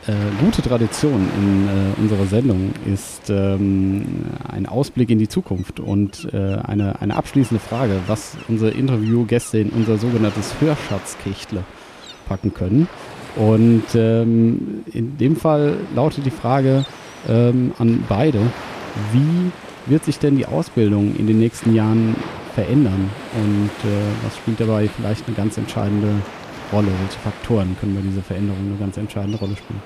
Äh, 0.06 0.12
gute 0.42 0.62
Tradition 0.62 1.28
in 1.36 1.68
äh, 1.68 2.00
unserer 2.00 2.24
Sendung 2.24 2.72
ist 2.90 3.28
ähm, 3.28 4.24
ein 4.48 4.64
Ausblick 4.64 5.10
in 5.10 5.18
die 5.18 5.28
Zukunft 5.28 5.78
und 5.78 6.26
äh, 6.32 6.56
eine, 6.56 7.02
eine 7.02 7.16
abschließende 7.16 7.62
Frage, 7.62 8.00
was 8.06 8.38
unsere 8.48 8.70
Interviewgäste 8.70 9.58
in 9.58 9.68
unser 9.68 9.98
sogenanntes 9.98 10.54
Hörschatzkechtle 10.58 11.64
packen 12.26 12.54
können. 12.54 12.88
Und 13.36 13.84
ähm, 13.94 14.84
in 14.90 15.18
dem 15.18 15.36
Fall 15.36 15.76
lautet 15.94 16.24
die 16.24 16.30
Frage 16.30 16.86
ähm, 17.28 17.72
an 17.78 18.02
beide, 18.08 18.40
wie 19.12 19.50
wird 19.84 20.06
sich 20.06 20.18
denn 20.18 20.36
die 20.36 20.46
Ausbildung 20.46 21.14
in 21.16 21.26
den 21.26 21.38
nächsten 21.38 21.74
Jahren 21.74 22.16
verändern 22.54 23.10
und 23.36 23.90
äh, 23.90 23.94
was 24.24 24.36
spielt 24.38 24.60
dabei 24.60 24.88
vielleicht 24.88 25.26
eine 25.26 25.36
ganz 25.36 25.58
entscheidende 25.58 26.08
Rolle? 26.72 26.88
Welche 27.00 27.18
Faktoren 27.18 27.76
können 27.80 27.94
bei 27.94 28.02
dieser 28.02 28.22
Veränderung 28.22 28.60
eine 28.66 28.76
ganz 28.76 28.96
entscheidende 28.96 29.38
Rolle 29.38 29.56
spielen? 29.56 29.82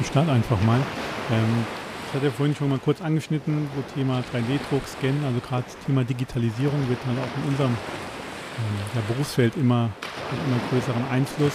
Ich 0.00 0.06
starte 0.06 0.32
einfach 0.32 0.60
mal. 0.62 0.80
Ähm, 1.30 1.64
ich 2.08 2.14
hatte 2.14 2.26
ja 2.26 2.32
vorhin 2.32 2.54
schon 2.54 2.70
mal 2.70 2.78
kurz 2.78 3.02
angeschnitten, 3.02 3.68
wo 3.74 3.82
Thema 3.94 4.20
3D-Druck, 4.32 4.82
Scan, 4.86 5.14
also 5.26 5.40
gerade 5.40 5.64
Thema 5.84 6.04
Digitalisierung 6.04 6.88
wird 6.88 6.98
halt 7.06 7.18
auch 7.18 7.42
in 7.42 7.50
unserem 7.50 7.72
äh, 7.72 9.12
Berufsfeld 9.12 9.56
immer, 9.56 9.90
immer 10.46 10.58
größeren 10.70 11.04
Einfluss. 11.10 11.52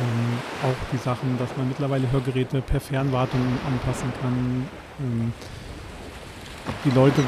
Ähm, 0.00 0.70
auch 0.70 0.92
die 0.92 0.96
Sachen, 0.96 1.36
dass 1.38 1.54
man 1.56 1.68
mittlerweile 1.68 2.10
Hörgeräte 2.10 2.62
per 2.62 2.80
Fernwartung 2.80 3.40
anpassen 3.66 4.10
kann. 4.20 4.66
Ähm, 5.00 5.32
die 6.84 6.90
Leute, 6.90 7.22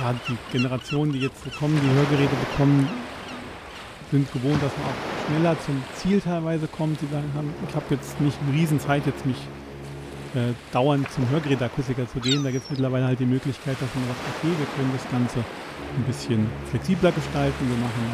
ja, 0.00 0.14
die 0.28 0.36
Generationen, 0.50 1.12
die 1.12 1.20
jetzt 1.20 1.44
kommen, 1.58 1.78
die 1.80 1.94
Hörgeräte 1.94 2.34
bekommen, 2.50 2.88
sind 4.10 4.32
gewohnt, 4.32 4.62
dass 4.62 4.72
man 4.78 4.86
auch 4.86 5.26
schneller 5.26 5.56
zum 5.64 5.82
Ziel 5.96 6.20
teilweise 6.20 6.66
kommt. 6.66 7.00
Sie 7.00 7.06
sagen, 7.06 7.30
ich 7.68 7.74
habe 7.74 7.86
jetzt 7.90 8.20
nicht 8.20 8.36
eine 8.42 8.56
Riesenzeit, 8.56 9.06
jetzt 9.06 9.26
mich 9.26 9.36
äh, 10.34 10.52
dauernd 10.72 11.10
zum 11.12 11.28
Hörgeräteakustiker 11.30 12.08
zu 12.08 12.20
gehen. 12.20 12.44
Da 12.44 12.50
gibt 12.50 12.64
es 12.64 12.70
mittlerweile 12.70 13.06
halt 13.06 13.20
die 13.20 13.26
Möglichkeit, 13.26 13.76
dass 13.80 13.88
man 13.94 14.06
sagt, 14.06 14.20
okay, 14.36 14.52
wir 14.56 14.66
können 14.76 14.92
das 14.92 15.10
Ganze 15.10 15.38
ein 15.96 16.04
bisschen 16.04 16.46
flexibler 16.70 17.12
gestalten. 17.12 17.68
Wir 17.68 17.76
machen 17.76 18.04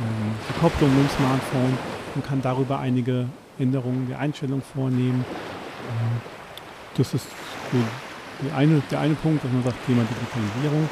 ähm, 0.00 0.32
die 0.48 0.60
Kopplung 0.60 0.90
mit 0.90 1.04
dem 1.04 1.16
Smartphone 1.16 1.78
und 2.14 2.26
kann 2.26 2.42
darüber 2.42 2.78
einige 2.78 3.26
Änderungen 3.58 4.08
der 4.08 4.18
Einstellung 4.18 4.62
vornehmen. 4.62 5.24
Äh, 5.24 6.98
das 6.98 7.14
ist 7.14 7.26
so 7.72 7.78
eine, 8.54 8.82
der 8.90 9.00
eine 9.00 9.14
Punkt, 9.14 9.44
dass 9.44 9.52
man 9.52 9.62
sagt, 9.62 9.76
Thema 9.86 10.02
Digitalisierung. 10.02 10.88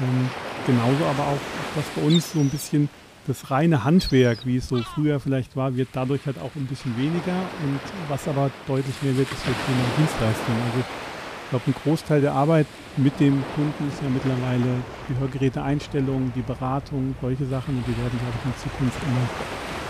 Ähm, 0.00 0.28
genauso 0.66 1.04
aber 1.04 1.32
auch, 1.32 1.40
was 1.74 1.84
bei 1.96 2.02
uns 2.02 2.32
so 2.32 2.40
ein 2.40 2.48
bisschen 2.48 2.88
das 3.30 3.50
reine 3.50 3.84
Handwerk, 3.84 4.44
wie 4.44 4.56
es 4.56 4.68
so 4.68 4.82
früher 4.82 5.20
vielleicht 5.20 5.54
war, 5.56 5.76
wird 5.76 5.88
dadurch 5.92 6.26
halt 6.26 6.38
auch 6.38 6.50
ein 6.56 6.66
bisschen 6.66 6.96
weniger. 6.98 7.38
Und 7.62 7.80
was 8.08 8.26
aber 8.26 8.50
deutlich 8.66 8.94
mehr 9.02 9.16
wird, 9.16 9.30
ist 9.30 9.46
das 9.46 9.54
Thema 9.66 9.86
Dienstleistung. 9.96 10.56
Also 10.66 10.78
ich 10.80 11.50
glaube, 11.50 11.64
ein 11.70 11.74
Großteil 11.82 12.20
der 12.20 12.34
Arbeit 12.34 12.66
mit 12.96 13.18
dem 13.20 13.42
Kunden 13.54 13.88
ist 13.88 14.02
ja 14.02 14.10
mittlerweile 14.10 14.82
die 15.08 15.16
Hörgeräte-Einstellung, 15.18 16.32
die 16.34 16.42
Beratung, 16.42 17.14
solche 17.20 17.46
Sachen. 17.46 17.78
Und 17.78 17.86
die 17.86 17.96
werden, 17.96 18.18
glaube 18.18 18.34
ich, 18.34 18.44
in 18.50 18.56
Zukunft 18.58 18.98
immer 19.06 19.24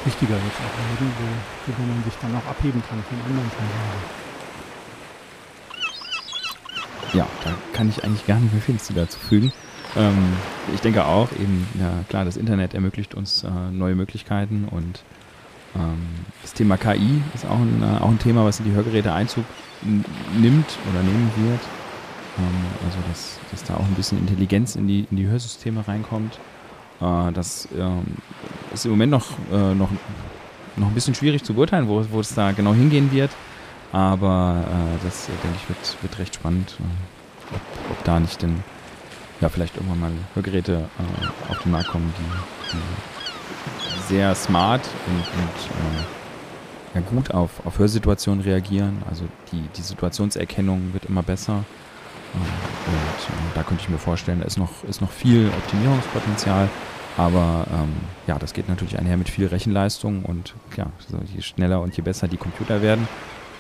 wichtiger 0.04 0.37
jetzt 0.37 0.61
auch 0.61 0.76
werden, 0.76 1.12
wo, 1.16 1.73
wo 1.73 1.82
man 1.88 2.04
sich 2.04 2.16
dann 2.20 2.37
auch 2.37 2.44
abheben 2.44 2.82
kann 2.88 3.00
von 3.09 3.18
anderen 3.25 3.50
Teilhaben. 3.56 4.29
Ja, 7.12 7.26
da 7.45 7.50
kann 7.73 7.88
ich 7.88 8.05
eigentlich 8.05 8.26
gar 8.26 8.38
nicht 8.38 8.52
mehr 8.52 8.62
viel 8.62 8.76
dazu 8.95 9.19
fügen. 9.19 9.52
Ähm, 9.97 10.37
ich 10.75 10.81
denke 10.81 11.05
auch, 11.05 11.33
eben, 11.33 11.67
ja 11.79 12.05
klar, 12.09 12.25
das 12.25 12.37
Internet 12.37 12.75
ermöglicht 12.75 13.14
uns 13.14 13.43
äh, 13.43 13.49
neue 13.73 13.97
Möglichkeiten 13.97 14.69
und 14.71 15.02
ähm, 15.75 16.09
das 16.43 16.52
Thema 16.52 16.76
KI 16.76 17.23
ist 17.35 17.45
auch 17.47 17.59
ein, 17.59 17.83
äh, 17.83 18.00
auch 18.00 18.09
ein 18.09 18.19
Thema, 18.19 18.45
was 18.45 18.61
in 18.61 18.67
die 18.67 18.73
Hörgeräte 18.73 19.12
Einzug 19.12 19.45
nimmt 19.83 20.79
oder 20.90 21.02
nehmen 21.02 21.31
wird. 21.37 21.61
Ähm, 22.39 22.67
also, 22.84 22.99
dass, 23.08 23.39
dass 23.50 23.65
da 23.65 23.75
auch 23.75 23.84
ein 23.84 23.95
bisschen 23.95 24.19
Intelligenz 24.19 24.76
in 24.76 24.87
die, 24.87 25.06
in 25.11 25.17
die 25.17 25.26
Hörsysteme 25.26 25.87
reinkommt. 25.87 26.39
Äh, 27.00 27.32
das 27.32 27.69
ähm, 27.76 28.04
ist 28.73 28.84
im 28.84 28.93
Moment 28.93 29.11
noch, 29.11 29.32
äh, 29.52 29.75
noch, 29.75 29.91
noch 30.76 30.87
ein 30.87 30.95
bisschen 30.95 31.15
schwierig 31.15 31.43
zu 31.43 31.54
beurteilen, 31.54 31.89
wo, 31.89 32.04
wo 32.11 32.21
es 32.21 32.34
da 32.34 32.52
genau 32.52 32.75
hingehen 32.75 33.11
wird. 33.11 33.30
Aber 33.93 34.65
äh, 34.67 35.05
das, 35.05 35.26
denke 35.26 35.57
ich, 35.57 35.69
wird, 35.69 36.03
wird 36.03 36.19
recht 36.19 36.35
spannend, 36.37 36.76
äh, 36.79 37.55
ob, 37.55 37.91
ob 37.91 38.05
da 38.05 38.21
nicht 38.21 38.43
denn 38.43 38.63
ja, 39.41 39.49
vielleicht 39.49 39.76
irgendwann 39.76 40.00
mal 40.00 40.13
Hörgeräte 40.35 40.89
äh, 40.99 41.50
auf 41.50 41.63
den 41.63 41.73
Markt 41.73 41.89
kommen, 41.89 42.13
die, 42.19 42.76
die 42.76 44.15
sehr 44.15 44.35
smart 44.35 44.83
und, 45.07 45.17
und 45.17 45.71
äh, 45.71 46.95
ja, 46.95 47.00
gut 47.00 47.31
auf, 47.33 47.65
auf 47.65 47.79
Hörsituationen 47.79 48.43
reagieren. 48.43 49.03
Also 49.09 49.25
die, 49.53 49.63
die 49.76 49.83
Situationserkennung 49.83 50.93
wird 50.93 51.07
immer 51.07 51.23
besser. 51.23 51.65
Äh, 52.35 52.39
und 52.39 53.35
äh, 53.35 53.55
da 53.55 53.63
könnte 53.63 53.83
ich 53.83 53.89
mir 53.89 53.99
vorstellen, 53.99 54.41
da 54.41 54.47
ist 54.47 54.59
noch, 54.59 54.85
ist 54.85 55.00
noch 55.00 55.11
viel 55.11 55.49
Optimierungspotenzial. 55.49 56.69
Aber 57.17 57.67
ähm, 57.73 57.93
ja, 58.26 58.39
das 58.39 58.53
geht 58.53 58.69
natürlich 58.69 58.99
einher 58.99 59.17
mit 59.17 59.29
viel 59.29 59.47
Rechenleistung 59.47 60.25
und 60.25 60.55
ja, 60.76 60.87
so 61.09 61.19
je 61.35 61.43
schneller 61.43 61.81
und 61.81 61.97
je 61.97 62.03
besser 62.03 62.29
die 62.29 62.37
Computer 62.37 62.83
werden, 62.83 63.09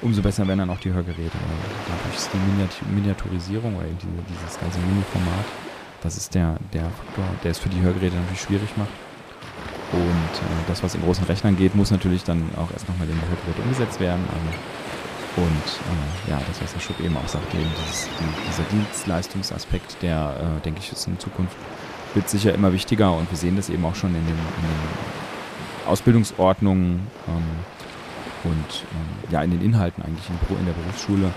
umso 0.02 0.22
besser 0.22 0.46
werden 0.46 0.60
dann 0.60 0.70
auch 0.70 0.80
die 0.80 0.92
Hörgeräte. 0.92 1.38
Dadurch 1.88 2.16
ist 2.16 2.30
die 2.32 2.94
Miniaturisierung 2.94 3.76
oder 3.76 3.86
diese, 3.86 4.22
dieses 4.28 4.58
ganze 4.58 4.78
Mini-Format 4.80 5.44
das 6.02 6.16
ist 6.16 6.34
der, 6.34 6.56
der 6.72 6.84
Faktor, 6.84 7.24
der 7.44 7.50
es 7.50 7.58
für 7.58 7.68
die 7.68 7.80
Hörgeräte 7.80 8.16
natürlich 8.16 8.40
schwierig 8.40 8.76
macht. 8.76 8.90
Und 9.92 10.00
äh, 10.00 10.68
das, 10.68 10.82
was 10.82 10.94
in 10.94 11.02
großen 11.02 11.24
Rechnern 11.24 11.56
geht, 11.56 11.74
muss 11.74 11.90
natürlich 11.90 12.24
dann 12.24 12.48
auch 12.56 12.70
erst 12.72 12.88
nochmal 12.88 13.08
in 13.08 13.14
die 13.14 13.28
Hörgeräte 13.28 13.62
umgesetzt 13.62 14.00
werden. 14.00 14.24
Ähm, 14.32 15.44
und 15.44 15.46
äh, 15.46 16.30
ja, 16.30 16.40
das, 16.46 16.62
was 16.62 16.74
Herr 16.74 16.80
Schupp 16.80 17.00
eben 17.00 17.16
auch 17.16 17.28
sagte, 17.28 17.56
eben 17.56 17.70
dieses, 17.84 18.08
dieser 18.48 18.62
Dienstleistungsaspekt, 18.70 19.96
der, 20.02 20.58
äh, 20.58 20.64
denke 20.64 20.80
ich, 20.80 20.92
ist 20.92 21.06
in 21.06 21.18
Zukunft 21.18 21.56
wird 22.14 22.28
sicher 22.28 22.52
immer 22.52 22.72
wichtiger 22.72 23.16
und 23.16 23.30
wir 23.30 23.38
sehen 23.38 23.54
das 23.54 23.68
eben 23.68 23.84
auch 23.84 23.94
schon 23.94 24.10
in 24.10 24.26
den, 24.26 24.34
in 24.34 24.34
den 24.34 25.86
Ausbildungsordnungen 25.86 27.06
ähm, 27.28 27.44
und 28.44 28.84
ähm, 28.92 29.32
ja 29.32 29.42
in 29.42 29.50
den 29.50 29.62
Inhalten 29.62 30.02
eigentlich 30.02 30.26
in, 30.28 30.56
in 30.58 30.66
der 30.66 30.72
Berufsschule, 30.72 31.30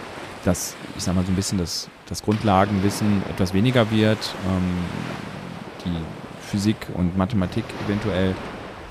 dass 0.45 0.75
ich 0.97 1.03
sag 1.03 1.15
mal 1.15 1.25
so 1.25 1.31
ein 1.31 1.35
bisschen 1.35 1.57
das, 1.57 1.89
das 2.07 2.21
Grundlagenwissen 2.23 3.23
etwas 3.29 3.53
weniger 3.53 3.89
wird, 3.91 4.35
ähm, 4.47 4.85
die 5.85 6.47
Physik 6.49 6.77
und 6.93 7.17
Mathematik 7.17 7.65
eventuell 7.85 8.35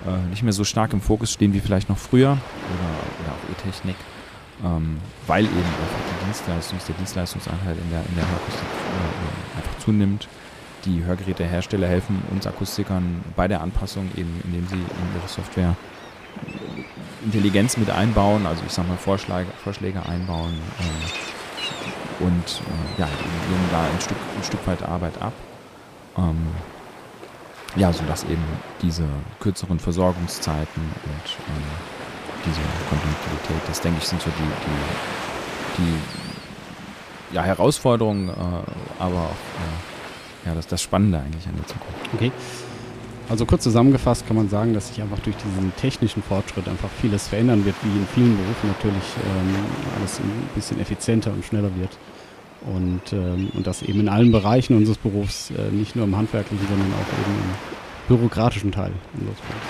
äh, 0.07 0.29
nicht 0.31 0.43
mehr 0.43 0.53
so 0.53 0.65
stark 0.65 0.93
im 0.93 1.01
Fokus 1.01 1.33
stehen 1.33 1.53
wie 1.53 1.61
vielleicht 1.61 1.89
noch 1.89 1.99
früher 1.99 2.31
oder, 2.31 3.23
oder 3.23 3.33
auch 3.33 3.51
E-Technik, 3.53 3.97
ähm, 4.65 4.99
weil 5.27 5.45
eben 5.45 5.55
einfach 5.55 6.03
die 6.11 6.27
Dienstleistungs-, 6.27 6.87
der 6.87 6.95
Dienstleistungsanteil 6.97 7.77
in 7.77 7.91
der, 7.91 8.01
in 8.09 8.15
der 8.17 8.25
Akustik 8.25 8.69
äh, 8.69 9.59
einfach 9.59 9.79
zunimmt. 9.79 10.29
Die 10.85 11.05
Hörgerätehersteller 11.05 11.87
helfen 11.87 12.21
uns 12.33 12.47
Akustikern 12.47 13.23
bei 13.37 13.47
der 13.47 13.61
Anpassung 13.61 14.11
eben, 14.17 14.41
indem 14.45 14.67
sie 14.67 14.75
in 14.75 15.17
ihre 15.17 15.29
Software 15.29 15.77
Intelligenz 17.25 17.77
mit 17.77 17.91
einbauen, 17.91 18.47
also 18.47 18.63
ich 18.67 18.73
sag 18.73 18.89
mal 18.89 18.97
Vorschläge, 18.97 19.51
Vorschläge 19.63 20.05
einbauen, 20.07 20.55
ähm, 20.81 22.27
und 22.27 22.61
äh, 22.61 23.01
ja, 23.01 23.07
nehmen 23.07 23.69
da 23.71 23.83
ein 23.83 24.01
Stück, 24.01 24.17
ein 24.37 24.45
Stück 24.45 24.67
weit 24.67 24.83
Arbeit 24.83 25.21
ab. 25.21 25.33
Ähm, 26.17 26.49
ja, 27.75 27.93
sodass 27.93 28.25
eben 28.25 28.45
diese 28.83 29.05
kürzeren 29.41 29.79
Versorgungszeiten 29.79 30.83
und 30.83 31.39
ähm, 31.49 31.65
diese 32.45 32.61
Kontinuität, 32.89 33.69
das 33.69 33.81
denke 33.81 33.99
ich, 34.01 34.07
sind 34.07 34.21
so 34.21 34.31
die, 34.31 34.43
die, 35.79 35.83
die 35.83 37.35
ja, 37.35 37.43
Herausforderungen, 37.43 38.29
äh, 38.29 38.33
aber 38.99 39.21
auch 39.21 39.31
äh, 40.45 40.49
ja, 40.49 40.55
das, 40.55 40.67
das 40.67 40.83
Spannende 40.83 41.19
eigentlich 41.19 41.47
an 41.47 41.57
der 41.57 41.67
Zukunft. 41.67 42.15
Okay. 42.15 42.33
Also 43.29 43.47
kurz 43.47 43.63
zusammengefasst 43.63 44.27
kann 44.27 44.37
man 44.37 44.49
sagen, 44.49 44.75
dass 44.75 44.89
sich 44.89 45.01
einfach 45.01 45.19
durch 45.21 45.37
diesen 45.37 45.75
technischen 45.77 46.23
Fortschritt 46.23 46.69
einfach 46.69 46.91
vieles 47.01 47.29
verändern 47.29 47.65
wird, 47.65 47.77
wie 47.83 47.89
in 47.89 48.07
vielen 48.15 48.37
Berufen 48.37 48.69
natürlich 48.69 49.05
ähm, 49.25 49.55
alles 49.99 50.21
ein 50.21 50.49
bisschen 50.55 50.81
effizienter 50.81 51.33
und 51.33 51.45
schneller 51.45 51.71
wird. 51.77 51.97
Und, 52.67 53.13
ähm, 53.13 53.51
und 53.55 53.67
das 53.67 53.83
eben 53.83 54.01
in 54.01 54.09
allen 54.09 54.33
Bereichen 54.33 54.77
unseres 54.77 54.99
Berufs, 54.99 55.51
äh, 55.51 55.75
nicht 55.75 55.97
nur 55.97 56.05
im 56.05 56.17
handwerklichen, 56.17 56.67
sondern 56.69 56.89
auch 56.93 57.13
eben 57.13 57.39
im 57.39 58.17
bürokratischen 58.17 58.71
Teil 58.71 58.93
unseres 59.15 59.39
Berufs. 59.39 59.67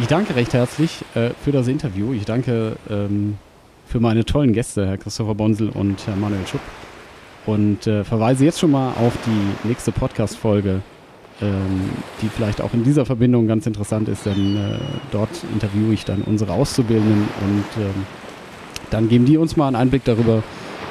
Ich 0.00 0.06
danke 0.06 0.34
recht 0.36 0.54
herzlich 0.54 1.04
äh, 1.14 1.30
für 1.44 1.52
das 1.52 1.68
Interview. 1.68 2.12
Ich 2.14 2.24
danke 2.24 2.76
ähm, 2.88 3.36
für 3.86 4.00
meine 4.00 4.24
tollen 4.24 4.52
Gäste, 4.52 4.86
Herr 4.86 4.96
Christopher 4.96 5.34
Bonsel 5.34 5.68
und 5.68 6.06
Herr 6.06 6.16
Manuel 6.16 6.46
Schupp. 6.46 6.62
Und 7.44 7.86
äh, 7.86 8.04
verweise 8.04 8.44
jetzt 8.44 8.60
schon 8.60 8.70
mal 8.70 8.90
auf 8.92 9.12
die 9.26 9.68
nächste 9.68 9.92
Podcast-Folge, 9.92 10.80
ähm, 11.42 11.90
die 12.22 12.28
vielleicht 12.28 12.60
auch 12.60 12.72
in 12.72 12.84
dieser 12.84 13.04
Verbindung 13.04 13.46
ganz 13.46 13.66
interessant 13.66 14.08
ist, 14.08 14.24
denn 14.26 14.56
äh, 14.56 14.78
dort 15.10 15.30
interviewe 15.52 15.92
ich 15.92 16.04
dann 16.04 16.22
unsere 16.22 16.52
Auszubildenden 16.52 17.28
und 17.40 17.82
ähm, 17.82 18.06
dann 18.90 19.08
geben 19.08 19.24
die 19.24 19.36
uns 19.36 19.56
mal 19.56 19.66
einen 19.66 19.76
Einblick 19.76 20.04
darüber, 20.04 20.42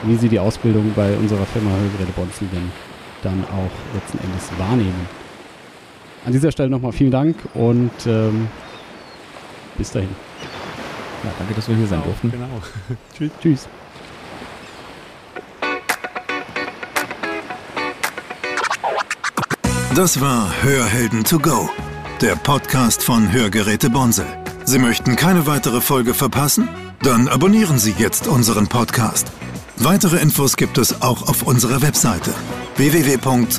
wie 0.04 0.16
sie 0.16 0.30
die 0.30 0.40
Ausbildung 0.40 0.92
bei 0.96 1.16
unserer 1.16 1.46
Firma 1.46 1.70
Hörgeräte 1.70 2.12
Bonzen 2.16 2.50
dann 3.24 3.44
auch 3.46 3.96
letzten 3.96 4.18
Endes 4.18 4.50
wahrnehmen. 4.58 5.08
an 6.26 6.32
dieser 6.32 6.52
Stelle 6.52 6.70
nochmal 6.70 6.92
vielen 6.92 7.12
Dank 7.12 7.36
und 7.54 7.92
ähm, 8.06 8.48
bis 9.78 9.92
dahin. 9.92 10.10
Ja, 11.24 11.32
danke, 11.38 11.54
dass 11.54 11.70
wir 11.70 11.76
hier 11.76 11.88
sein 11.88 12.02
durften. 12.04 12.32
Genau. 12.32 12.48
Tschüss. 13.18 13.32
Tschüss. 13.42 13.70
Das 19.96 20.22
war 20.22 20.50
Hörhelden 20.64 21.24
to 21.26 21.38
go, 21.38 21.70
der 22.22 22.38
Podcast 22.38 23.04
von 23.04 23.30
Hörgeräte 23.34 23.90
Bonsel. 23.90 24.26
Sie 24.64 24.80
möchten 24.80 25.18
keine 25.18 25.48
weitere 25.48 25.82
Folge 25.82 26.14
verpassen? 26.14 26.70
Dann 27.02 27.28
abonnieren 27.28 27.78
Sie 27.78 27.94
jetzt 27.98 28.26
unseren 28.26 28.68
Podcast. 28.68 29.28
Weitere 29.76 30.22
Infos 30.22 30.56
gibt 30.56 30.78
es 30.78 31.02
auch 31.02 31.28
auf 31.28 31.44
unserer 31.44 31.82
Webseite 31.82 32.34
www.bonsel.de. 32.78 33.52